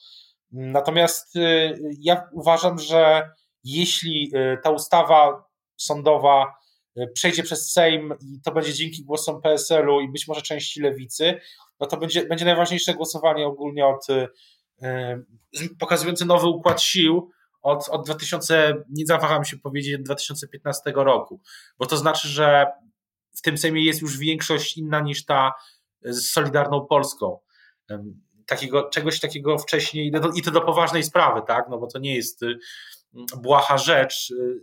Natomiast 0.53 1.37
y, 1.37 1.79
ja 2.01 2.29
uważam, 2.33 2.79
że 2.79 3.31
jeśli 3.65 4.33
y, 4.37 4.59
ta 4.63 4.71
ustawa 4.71 5.45
sądowa 5.77 6.55
y, 6.99 7.07
przejdzie 7.15 7.43
przez 7.43 7.73
Sejm 7.73 8.15
i 8.21 8.41
to 8.45 8.53
będzie 8.53 8.75
dzięki 8.75 9.05
głosom 9.05 9.43
PSL-u 9.43 10.01
i 10.01 10.09
być 10.09 10.29
może 10.29 10.43
części 10.43 10.81
lewicy, 10.81 11.41
no 11.81 11.87
to 11.87 11.97
będzie, 11.97 12.27
będzie 12.27 12.45
najważniejsze 12.45 12.95
głosowanie 12.95 13.47
ogólnie 13.47 13.87
od 13.87 14.07
pokazujące 15.79 16.25
nowy 16.25 16.47
układ 16.47 16.83
sił 16.83 17.31
od, 17.63 17.89
od 17.89 18.07
2000, 18.07 18.75
nie 18.91 19.07
zawaham 19.07 19.45
się 19.45 19.57
powiedzieć, 19.59 19.99
2015 19.99 20.93
roku, 20.95 21.41
bo 21.79 21.87
to 21.87 21.97
znaczy, 21.97 22.29
że 22.29 22.67
w 23.37 23.43
tym 23.43 23.59
Sejmie 23.59 23.85
jest 23.85 24.03
już 24.03 24.19
większość 24.19 24.77
inna 24.77 25.01
niż 25.01 25.25
ta 25.25 25.53
z 26.03 26.31
Solidarną 26.31 26.87
Polską. 26.87 27.39
Takiego, 28.47 28.91
czegoś 28.91 29.21
takiego 29.21 29.59
wcześniej, 29.59 30.11
no 30.11 30.33
i 30.37 30.43
to 30.43 30.51
do 30.51 30.61
poważnej 30.61 31.05
sprawy, 31.05 31.41
tak? 31.47 31.67
No 31.71 31.79
bo 31.79 31.87
to 31.87 31.99
nie 31.99 32.15
jest 32.15 32.43
y, 32.43 32.59
błaha 33.37 33.79
rzecz. 33.79 34.31
Y, 34.31 34.61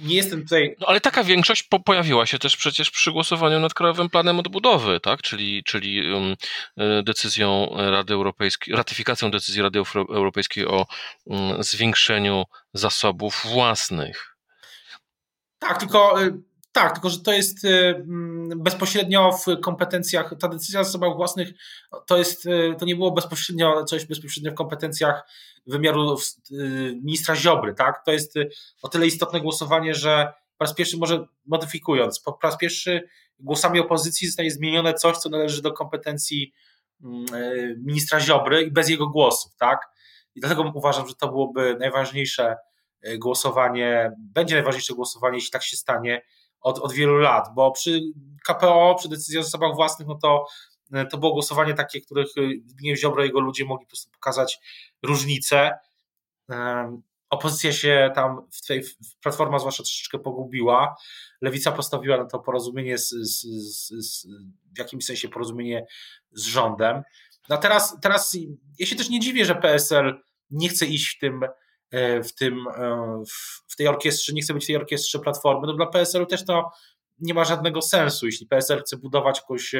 nie 0.00 0.16
jestem 0.16 0.42
tutaj. 0.42 0.76
No 0.80 0.86
ale 0.86 1.00
taka 1.00 1.24
większość 1.24 1.62
po, 1.62 1.80
pojawiła 1.80 2.26
się 2.26 2.38
też 2.38 2.56
przecież 2.56 2.90
przy 2.90 3.12
głosowaniu 3.12 3.60
nad 3.60 3.74
Krajowym 3.74 4.10
Planem 4.10 4.38
Odbudowy, 4.38 5.00
tak? 5.00 5.22
Czyli, 5.22 5.64
czyli 5.64 6.12
um, 6.12 6.36
decyzją 7.04 7.68
Rady 7.76 8.14
Europejskiej, 8.14 8.74
ratyfikacją 8.74 9.30
decyzji 9.30 9.62
Rady 9.62 9.78
Europejskiej 9.94 10.66
o 10.66 10.86
um, 11.24 11.62
zwiększeniu 11.62 12.44
zasobów 12.72 13.42
własnych. 13.44 14.36
Tak, 15.58 15.78
tylko 15.78 16.14
tak, 16.72 16.92
tylko 16.92 17.10
że 17.10 17.20
to 17.20 17.32
jest 17.32 17.64
y, 17.64 17.68
mm, 17.68 18.62
bezpośrednio 18.62 19.32
w 19.32 19.60
kompetencjach, 19.60 20.34
ta 20.40 20.48
decyzja 20.48 20.80
o 20.80 20.84
zasobach 20.84 21.16
własnych 21.16 21.48
to 22.06 22.18
jest, 22.18 22.46
y, 22.46 22.74
to 22.78 22.84
nie 22.84 22.96
było 22.96 23.10
bezpośrednio 23.10 23.84
coś 23.84 24.04
bezpośrednio 24.04 24.52
w 24.52 24.54
kompetencjach 24.54 25.22
wymiaru 25.66 26.16
y, 26.50 26.56
ministra 27.02 27.36
Ziobry, 27.36 27.74
tak? 27.74 28.04
To 28.04 28.12
jest 28.12 28.34
o 28.82 28.88
tyle 28.88 29.06
istotne 29.06 29.40
głosowanie, 29.40 29.94
że 29.94 30.32
po 30.58 30.64
raz 30.64 30.74
pierwszy, 30.74 30.96
może 30.96 31.26
modyfikując, 31.46 32.20
po 32.20 32.38
raz 32.42 32.58
pierwszy 32.58 33.08
głosami 33.38 33.80
opozycji 33.80 34.26
zostanie 34.26 34.50
zmienione 34.50 34.94
coś, 34.94 35.16
co 35.16 35.28
należy 35.28 35.62
do 35.62 35.72
kompetencji 35.72 36.52
mm, 37.04 37.24
ministra 37.84 38.20
Ziobry 38.20 38.62
i 38.62 38.70
bez 38.70 38.88
jego 38.88 39.08
głosów, 39.08 39.56
tak? 39.56 39.88
I 40.34 40.40
dlatego 40.40 40.72
uważam, 40.74 41.08
że 41.08 41.14
to 41.14 41.28
byłoby 41.28 41.76
najważniejsze 41.80 42.56
głosowanie, 43.18 44.12
będzie 44.18 44.54
najważniejsze 44.54 44.94
głosowanie, 44.94 45.36
jeśli 45.36 45.50
tak 45.50 45.62
się 45.62 45.76
stanie, 45.76 46.22
od, 46.62 46.78
od 46.78 46.92
wielu 46.92 47.18
lat, 47.18 47.48
bo 47.54 47.70
przy 47.70 48.00
KPO, 48.46 48.94
przy 48.98 49.08
decyzji 49.08 49.38
o 49.38 49.42
zasobach 49.42 49.74
własnych, 49.74 50.08
no 50.08 50.14
to, 50.14 50.46
to 51.10 51.18
było 51.18 51.32
głosowanie 51.32 51.74
takie, 51.74 52.00
których 52.00 52.28
Zbigniew 52.66 53.00
Ziobro 53.00 53.22
i 53.22 53.26
jego 53.26 53.40
ludzie 53.40 53.64
mogli 53.64 53.86
po 53.86 53.90
prostu 53.90 54.10
pokazać 54.10 54.60
różnice. 55.02 55.78
Opozycja 57.30 57.72
się 57.72 58.10
tam 58.14 58.48
w 58.52 58.66
tej, 58.66 58.82
Platforma 59.22 59.58
zwłaszcza 59.58 59.82
troszeczkę 59.82 60.18
pogubiła. 60.18 60.96
Lewica 61.40 61.72
postawiła 61.72 62.16
na 62.16 62.24
to 62.24 62.38
porozumienie 62.38 62.98
z, 62.98 63.08
z, 63.08 63.40
z, 63.88 64.26
w 64.74 64.78
jakimś 64.78 65.04
sensie 65.04 65.28
porozumienie 65.28 65.86
z 66.32 66.44
rządem. 66.44 67.02
No 67.48 67.56
teraz, 67.56 67.96
teraz 68.02 68.36
ja 68.78 68.86
się 68.86 68.96
też 68.96 69.08
nie 69.08 69.20
dziwię, 69.20 69.44
że 69.44 69.54
PSL 69.54 70.22
nie 70.50 70.68
chce 70.68 70.86
iść 70.86 71.16
w 71.16 71.18
tym 71.18 71.44
E, 71.44 71.48
w, 72.24 72.34
tym, 72.34 72.66
e, 72.76 73.22
w 73.68 73.76
tej 73.76 73.88
orkiestrze, 73.88 74.32
nie 74.32 74.42
chce 74.42 74.54
być 74.54 74.64
w 74.64 74.66
tej 74.66 74.76
orkiestrze 74.76 75.18
Platformy, 75.18 75.66
no 75.66 75.72
dla 75.72 75.86
PSL-u 75.86 76.26
też 76.26 76.44
to 76.44 76.70
nie 77.18 77.34
ma 77.34 77.44
żadnego 77.44 77.82
sensu. 77.82 78.26
Jeśli 78.26 78.46
PSL 78.46 78.80
chce 78.80 78.96
budować 78.96 79.38
jakąś 79.38 79.74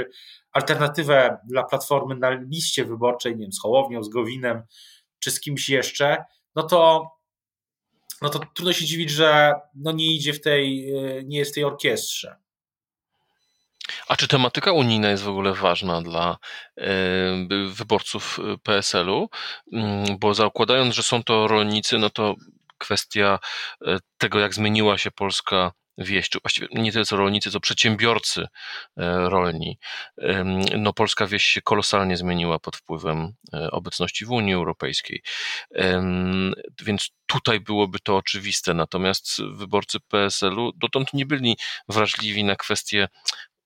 alternatywę 0.52 1.38
dla 1.48 1.62
Platformy 1.62 2.14
na 2.14 2.30
liście 2.30 2.84
wyborczej, 2.84 3.36
nie 3.36 3.42
wiem, 3.42 3.52
z 3.52 3.60
Hołownią, 3.60 4.02
z 4.02 4.08
Gowinem, 4.08 4.62
czy 5.18 5.30
z 5.30 5.40
kimś 5.40 5.68
jeszcze, 5.68 6.24
no 6.54 6.62
to, 6.62 7.10
no 8.22 8.28
to 8.28 8.40
trudno 8.54 8.72
się 8.72 8.84
dziwić, 8.84 9.10
że 9.10 9.52
no 9.74 9.92
nie 9.92 10.14
idzie 10.14 10.32
w 10.32 10.40
tej, 10.40 10.94
e, 10.96 11.24
nie 11.24 11.38
jest 11.38 11.50
w 11.50 11.54
tej 11.54 11.64
orkiestrze. 11.64 12.41
A 14.08 14.16
czy 14.16 14.28
tematyka 14.28 14.72
unijna 14.72 15.10
jest 15.10 15.22
w 15.22 15.28
ogóle 15.28 15.54
ważna 15.54 16.02
dla 16.02 16.38
e, 16.78 16.86
wyborców 17.68 18.38
e, 18.38 18.58
PSL-u? 18.58 19.28
Mm, 19.72 20.18
bo 20.18 20.34
zakładając, 20.34 20.94
że 20.94 21.02
są 21.02 21.22
to 21.22 21.48
rolnicy, 21.48 21.98
no 21.98 22.10
to 22.10 22.34
kwestia 22.78 23.38
e, 23.86 23.98
tego, 24.18 24.38
jak 24.38 24.54
zmieniła 24.54 24.98
się 24.98 25.10
polska 25.10 25.72
wieś, 25.98 26.28
czy 26.28 26.38
właściwie 26.42 26.68
nie 26.72 26.92
tyle 26.92 27.04
co 27.04 27.16
rolnicy, 27.16 27.50
co 27.50 27.60
przedsiębiorcy 27.60 28.46
rolni. 29.24 29.78
No, 30.78 30.92
polska 30.92 31.26
wieś 31.26 31.44
się 31.44 31.62
kolosalnie 31.62 32.16
zmieniła 32.16 32.58
pod 32.58 32.76
wpływem 32.76 33.34
obecności 33.72 34.24
w 34.24 34.30
Unii 34.30 34.54
Europejskiej. 34.54 35.22
Więc 36.82 37.10
tutaj 37.26 37.60
byłoby 37.60 37.98
to 37.98 38.16
oczywiste. 38.16 38.74
Natomiast 38.74 39.42
wyborcy 39.54 39.98
PSL-u 40.00 40.72
dotąd 40.72 41.14
nie 41.14 41.26
byli 41.26 41.56
wrażliwi 41.88 42.44
na 42.44 42.56
kwestie 42.56 43.08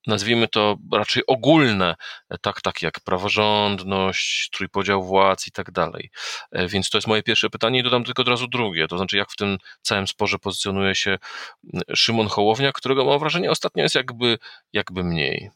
nazwijmy 0.06 0.48
to 0.48 0.76
raczej 0.92 1.22
ogólne, 1.26 1.94
tak, 2.40 2.60
tak 2.60 2.82
jak 2.82 3.00
praworządność, 3.00 4.50
trójpodział 4.50 5.04
władz 5.04 5.46
i 5.46 5.50
tak 5.50 5.70
dalej. 5.70 6.10
E, 6.52 6.68
więc 6.68 6.90
to 6.90 6.98
jest 6.98 7.08
moje 7.08 7.22
pierwsze 7.22 7.50
pytanie 7.50 7.80
i 7.80 7.82
dodam 7.82 8.04
tylko 8.04 8.22
od 8.22 8.28
razu 8.28 8.48
drugie, 8.48 8.88
to 8.88 8.98
znaczy 8.98 9.16
jak 9.16 9.30
w 9.30 9.36
tym 9.36 9.58
całym 9.82 10.06
sporze 10.06 10.38
pozycjonuje 10.38 10.94
się 10.94 11.18
Szymon 11.94 12.26
Hołownia, 12.26 12.72
którego 12.72 13.04
mam 13.04 13.18
wrażenie 13.18 13.50
ostatnio 13.50 13.82
jest 13.82 13.94
jakby, 13.94 14.38
jakby 14.72 15.04
mniej. 15.04 15.50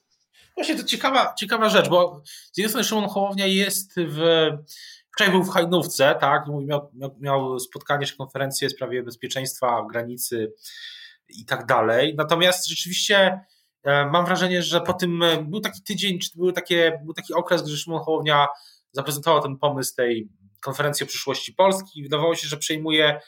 Właśnie 0.54 0.76
to 0.76 0.84
ciekawa, 0.84 1.34
ciekawa 1.38 1.68
rzecz, 1.68 1.88
bo 1.88 2.22
z 2.52 2.58
jednej 2.58 2.68
strony 2.68 2.84
Szymon 2.84 3.08
Hołownia 3.08 3.46
jest 3.46 3.92
w 3.96 4.50
Wczoraj 5.14 5.32
był 5.32 5.44
w 5.44 5.50
Hajnówce, 5.50 6.16
tak? 6.20 6.44
Miał, 6.66 6.90
miał 7.20 7.58
spotkanie 7.58 8.06
czy 8.06 8.16
konferencję 8.16 8.68
w 8.68 8.72
sprawie 8.72 9.02
bezpieczeństwa 9.02 9.86
granicy 9.90 10.52
i 11.28 11.44
tak 11.44 11.66
dalej. 11.66 12.14
Natomiast 12.16 12.68
rzeczywiście 12.68 13.40
E, 13.40 13.40
mam 13.84 14.26
wrażenie, 14.26 14.62
że 14.62 14.80
po 14.80 14.92
tym 14.92 15.22
e, 15.22 15.42
był 15.42 15.60
taki 15.60 15.82
tydzień, 15.82 16.18
czy 16.18 16.30
był, 16.36 16.52
takie, 16.52 17.00
był 17.04 17.14
taki 17.14 17.34
okres, 17.34 17.62
gdy 17.62 17.76
Szymon 17.76 18.04
Hołownia 18.04 18.46
zaprezentował 18.92 19.42
ten 19.42 19.58
pomysł 19.58 19.94
tej 19.94 20.28
konferencji 20.60 21.04
o 21.04 21.06
przyszłości 21.06 21.54
Polski. 21.54 22.02
Wydawało 22.02 22.34
się, 22.34 22.48
że 22.48 22.56
przejmuje 22.56 23.20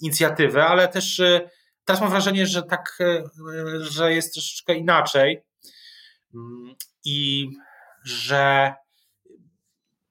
inicjatywę, 0.00 0.66
ale 0.66 0.88
też 0.88 1.20
e, 1.20 1.50
teraz 1.84 2.00
mam 2.00 2.10
wrażenie, 2.10 2.46
że 2.46 2.62
tak, 2.62 2.98
że 3.80 4.14
jest 4.14 4.32
troszeczkę 4.32 4.74
inaczej. 4.74 5.42
Mm, 6.34 6.74
i 7.04 7.50
że 8.04 8.74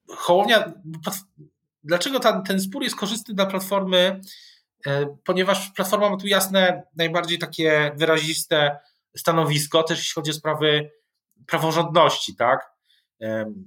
Hołownia, 0.07 0.73
dlaczego 1.83 2.19
ten, 2.19 2.43
ten 2.43 2.61
spór 2.61 2.83
jest 2.83 2.95
korzystny 2.95 3.33
dla 3.33 3.45
Platformy? 3.45 4.21
Ponieważ 5.25 5.71
Platforma 5.71 6.09
ma 6.09 6.17
tu 6.17 6.27
jasne, 6.27 6.83
najbardziej 6.95 7.37
takie 7.39 7.91
wyraziste 7.95 8.79
stanowisko, 9.17 9.83
też 9.83 9.97
jeśli 9.97 10.13
chodzi 10.13 10.31
o 10.31 10.33
sprawy 10.33 10.91
praworządności, 11.47 12.35
tak? 12.35 12.71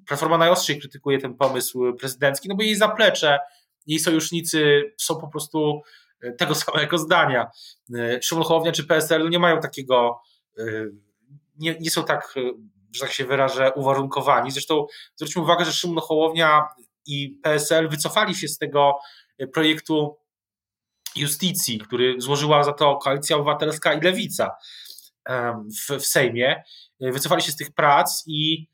Platforma 0.06 0.38
najostrzej 0.38 0.80
krytykuje 0.80 1.18
ten 1.18 1.34
pomysł 1.34 1.94
prezydencki, 1.94 2.48
no 2.48 2.54
bo 2.54 2.62
jej 2.62 2.76
zaplecze, 2.76 3.38
jej 3.86 3.98
sojusznicy 3.98 4.92
są 4.98 5.16
po 5.16 5.28
prostu 5.28 5.82
e, 6.20 6.32
tego 6.32 6.54
samego 6.64 6.98
zdania. 6.98 7.50
E, 7.94 8.22
Szymon 8.22 8.44
Hołownia 8.44 8.72
czy 8.72 8.84
PSL 8.84 9.30
nie 9.30 9.38
mają 9.38 9.60
takiego, 9.60 10.20
e, 10.58 10.62
nie, 11.58 11.76
nie 11.80 11.90
są 11.90 12.04
tak, 12.04 12.34
że 12.92 13.00
tak 13.00 13.12
się 13.12 13.24
wyrażę, 13.24 13.72
uwarunkowani. 13.72 14.50
Zresztą 14.50 14.86
zwróćmy 15.16 15.42
uwagę, 15.42 15.64
że 15.64 15.72
Szymon 15.72 15.98
Hołownia 15.98 16.62
i 17.06 17.38
PSL 17.42 17.88
wycofali 17.88 18.34
się 18.34 18.48
z 18.48 18.58
tego 18.58 18.98
projektu 19.52 20.16
justicji, 21.16 21.78
który 21.78 22.20
złożyła 22.20 22.64
za 22.64 22.72
to 22.72 22.96
Koalicja 22.96 23.36
Obywatelska 23.36 23.94
i 23.94 24.00
Lewica 24.00 24.50
w, 25.88 25.98
w 25.98 26.06
Sejmie. 26.06 26.62
Wycofali 27.00 27.42
się 27.42 27.52
z 27.52 27.56
tych 27.56 27.70
prac 27.70 28.24
i 28.26 28.68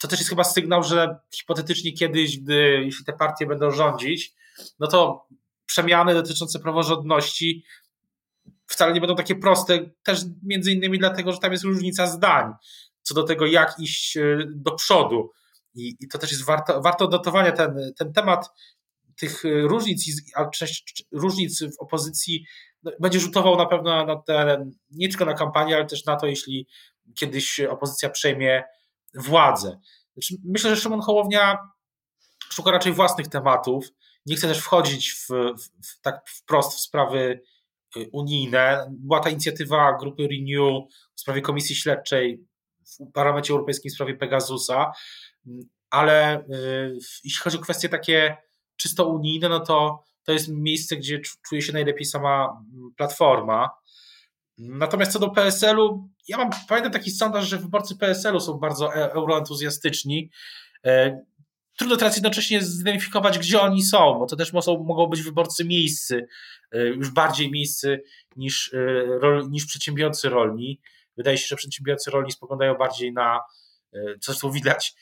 to 0.00 0.08
też 0.08 0.18
jest 0.18 0.30
chyba 0.30 0.44
sygnał, 0.44 0.82
że 0.82 1.18
hipotetycznie 1.34 1.92
kiedyś, 1.92 2.38
gdy, 2.38 2.82
jeśli 2.84 3.04
te 3.04 3.12
partie 3.12 3.46
będą 3.46 3.70
rządzić, 3.70 4.34
no 4.78 4.86
to 4.86 5.26
przemiany 5.66 6.14
dotyczące 6.14 6.58
praworządności 6.58 7.64
wcale 8.66 8.92
nie 8.92 9.00
będą 9.00 9.16
takie 9.16 9.34
proste, 9.34 9.90
też 10.02 10.20
między 10.42 10.72
innymi 10.72 10.98
dlatego, 10.98 11.32
że 11.32 11.38
tam 11.38 11.52
jest 11.52 11.64
różnica 11.64 12.06
zdań 12.06 12.52
co 13.04 13.14
do 13.14 13.22
tego, 13.22 13.46
jak 13.46 13.74
iść 13.78 14.16
e, 14.16 14.38
do 14.46 14.72
przodu. 14.72 15.32
I, 15.74 15.96
i 16.00 16.08
to 16.08 16.18
też 16.18 16.30
jest 16.30 16.44
warto, 16.44 16.80
warto 16.80 17.08
dotowania 17.08 17.52
ten, 17.52 17.92
ten 17.98 18.12
temat 18.12 18.50
tych 19.16 19.44
e, 19.44 19.60
różnic, 19.60 20.22
a 20.36 20.50
różnic 21.12 21.62
w 21.62 21.80
opozycji 21.80 22.44
no, 22.82 22.92
będzie 23.00 23.20
rzutował 23.20 23.56
na 23.56 23.66
pewno 23.66 24.06
na 24.06 24.16
te, 24.16 24.66
nie 24.90 25.08
tylko 25.08 25.24
na 25.24 25.34
kampanię, 25.34 25.76
ale 25.76 25.86
też 25.86 26.04
na 26.04 26.16
to, 26.16 26.26
jeśli 26.26 26.68
kiedyś 27.14 27.60
opozycja 27.60 28.10
przejmie 28.10 28.64
władzę. 29.14 29.80
Znaczy, 30.12 30.34
myślę, 30.44 30.70
że 30.70 30.82
Szymon 30.82 31.00
Hołownia 31.00 31.58
szuka 32.52 32.70
raczej 32.70 32.92
własnych 32.92 33.28
tematów. 33.28 33.86
Nie 34.26 34.36
chce 34.36 34.48
też 34.48 34.58
wchodzić 34.58 35.12
w, 35.12 35.28
w, 35.28 35.88
w, 35.88 36.00
tak 36.00 36.28
wprost 36.28 36.72
w 36.72 36.80
sprawy 36.80 37.40
y, 37.96 38.08
unijne. 38.12 38.86
Była 38.90 39.20
ta 39.20 39.30
inicjatywa 39.30 39.96
grupy 40.00 40.28
Renew 40.28 40.84
w 41.14 41.20
sprawie 41.20 41.40
komisji 41.40 41.76
śledczej 41.76 42.44
w 42.86 43.12
Parlamencie 43.12 43.52
Europejskim 43.52 43.90
w 43.90 43.94
sprawie 43.94 44.14
Pegasusa, 44.14 44.92
ale 45.90 46.40
y, 46.40 46.98
jeśli 47.24 47.42
chodzi 47.42 47.56
o 47.56 47.60
kwestie 47.60 47.88
takie 47.88 48.36
czysto 48.76 49.08
unijne, 49.08 49.48
no 49.48 49.60
to 49.60 50.04
to 50.24 50.32
jest 50.32 50.48
miejsce, 50.48 50.96
gdzie 50.96 51.20
czuje 51.48 51.62
się 51.62 51.72
najlepiej 51.72 52.04
sama 52.04 52.62
platforma. 52.96 53.70
Natomiast 54.58 55.12
co 55.12 55.18
do 55.18 55.30
PSL-u, 55.30 56.08
ja 56.28 56.36
mam, 56.36 56.50
pamiętam 56.68 56.92
taki 56.92 57.10
sondaż, 57.10 57.48
że 57.48 57.58
wyborcy 57.58 57.96
PSL-u 57.96 58.40
są 58.40 58.52
bardzo 58.52 58.94
e, 58.94 59.12
euroentuzjastyczni. 59.12 60.30
E, 60.86 61.20
trudno 61.76 61.96
teraz 61.96 62.16
jednocześnie 62.16 62.62
zidentyfikować, 62.62 63.38
gdzie 63.38 63.60
oni 63.60 63.82
są, 63.82 64.18
bo 64.18 64.26
to 64.26 64.36
też 64.36 64.52
mogą, 64.52 64.84
mogą 64.84 65.06
być 65.06 65.22
wyborcy 65.22 65.64
miejscy, 65.64 66.26
e, 66.72 66.86
już 66.86 67.10
bardziej 67.10 67.50
miejscy 67.50 68.02
niż, 68.36 68.74
niż 69.50 69.66
przedsiębiorcy 69.66 70.28
rolni. 70.28 70.80
Wydaje 71.16 71.38
się, 71.38 71.46
że 71.48 71.56
przedsiębiorcy 71.56 72.10
rolni 72.10 72.32
spoglądają 72.32 72.74
bardziej 72.74 73.12
na, 73.12 73.40
co 74.20 74.34
tu 74.34 74.52
widać, 74.52 74.94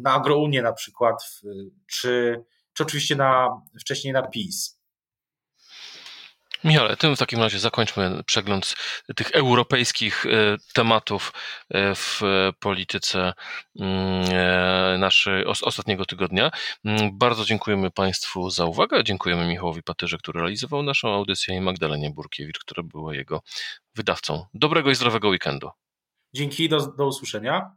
na 0.00 0.12
Agrounię 0.12 0.62
na 0.62 0.72
przykład, 0.72 1.40
czy, 1.86 2.44
czy 2.72 2.82
oczywiście 2.82 3.16
na, 3.16 3.48
wcześniej 3.80 4.12
na 4.12 4.22
PiS. 4.22 4.80
Michale, 6.64 6.96
tym 6.96 7.16
w 7.16 7.18
takim 7.18 7.38
razie 7.38 7.58
zakończmy 7.58 8.22
przegląd 8.26 8.74
tych 9.16 9.30
europejskich 9.30 10.26
e, 10.26 10.56
tematów 10.72 11.32
e, 11.70 11.94
w 11.94 12.20
polityce 12.60 13.32
mm, 13.80 14.24
e, 14.32 14.98
naszej 14.98 15.44
ostatniego 15.44 16.04
tygodnia. 16.04 16.50
Mm, 16.84 17.18
bardzo 17.18 17.44
dziękujemy 17.44 17.90
Państwu 17.90 18.50
za 18.50 18.64
uwagę. 18.64 19.04
Dziękujemy 19.04 19.46
Michałowi 19.46 19.82
Patyrze, 19.82 20.18
który 20.18 20.40
realizował 20.40 20.82
naszą 20.82 21.14
audycję 21.14 21.56
i 21.56 21.60
Magdalenie 21.60 22.10
Burkiewicz, 22.10 22.58
która 22.58 22.82
była 22.82 23.14
jego 23.14 23.42
wydawcą. 23.94 24.46
Dobrego 24.54 24.90
i 24.90 24.94
zdrowego 24.94 25.28
weekendu. 25.28 25.70
Dzięki, 26.34 26.68
do, 26.68 26.86
do 26.86 27.06
usłyszenia. 27.06 27.76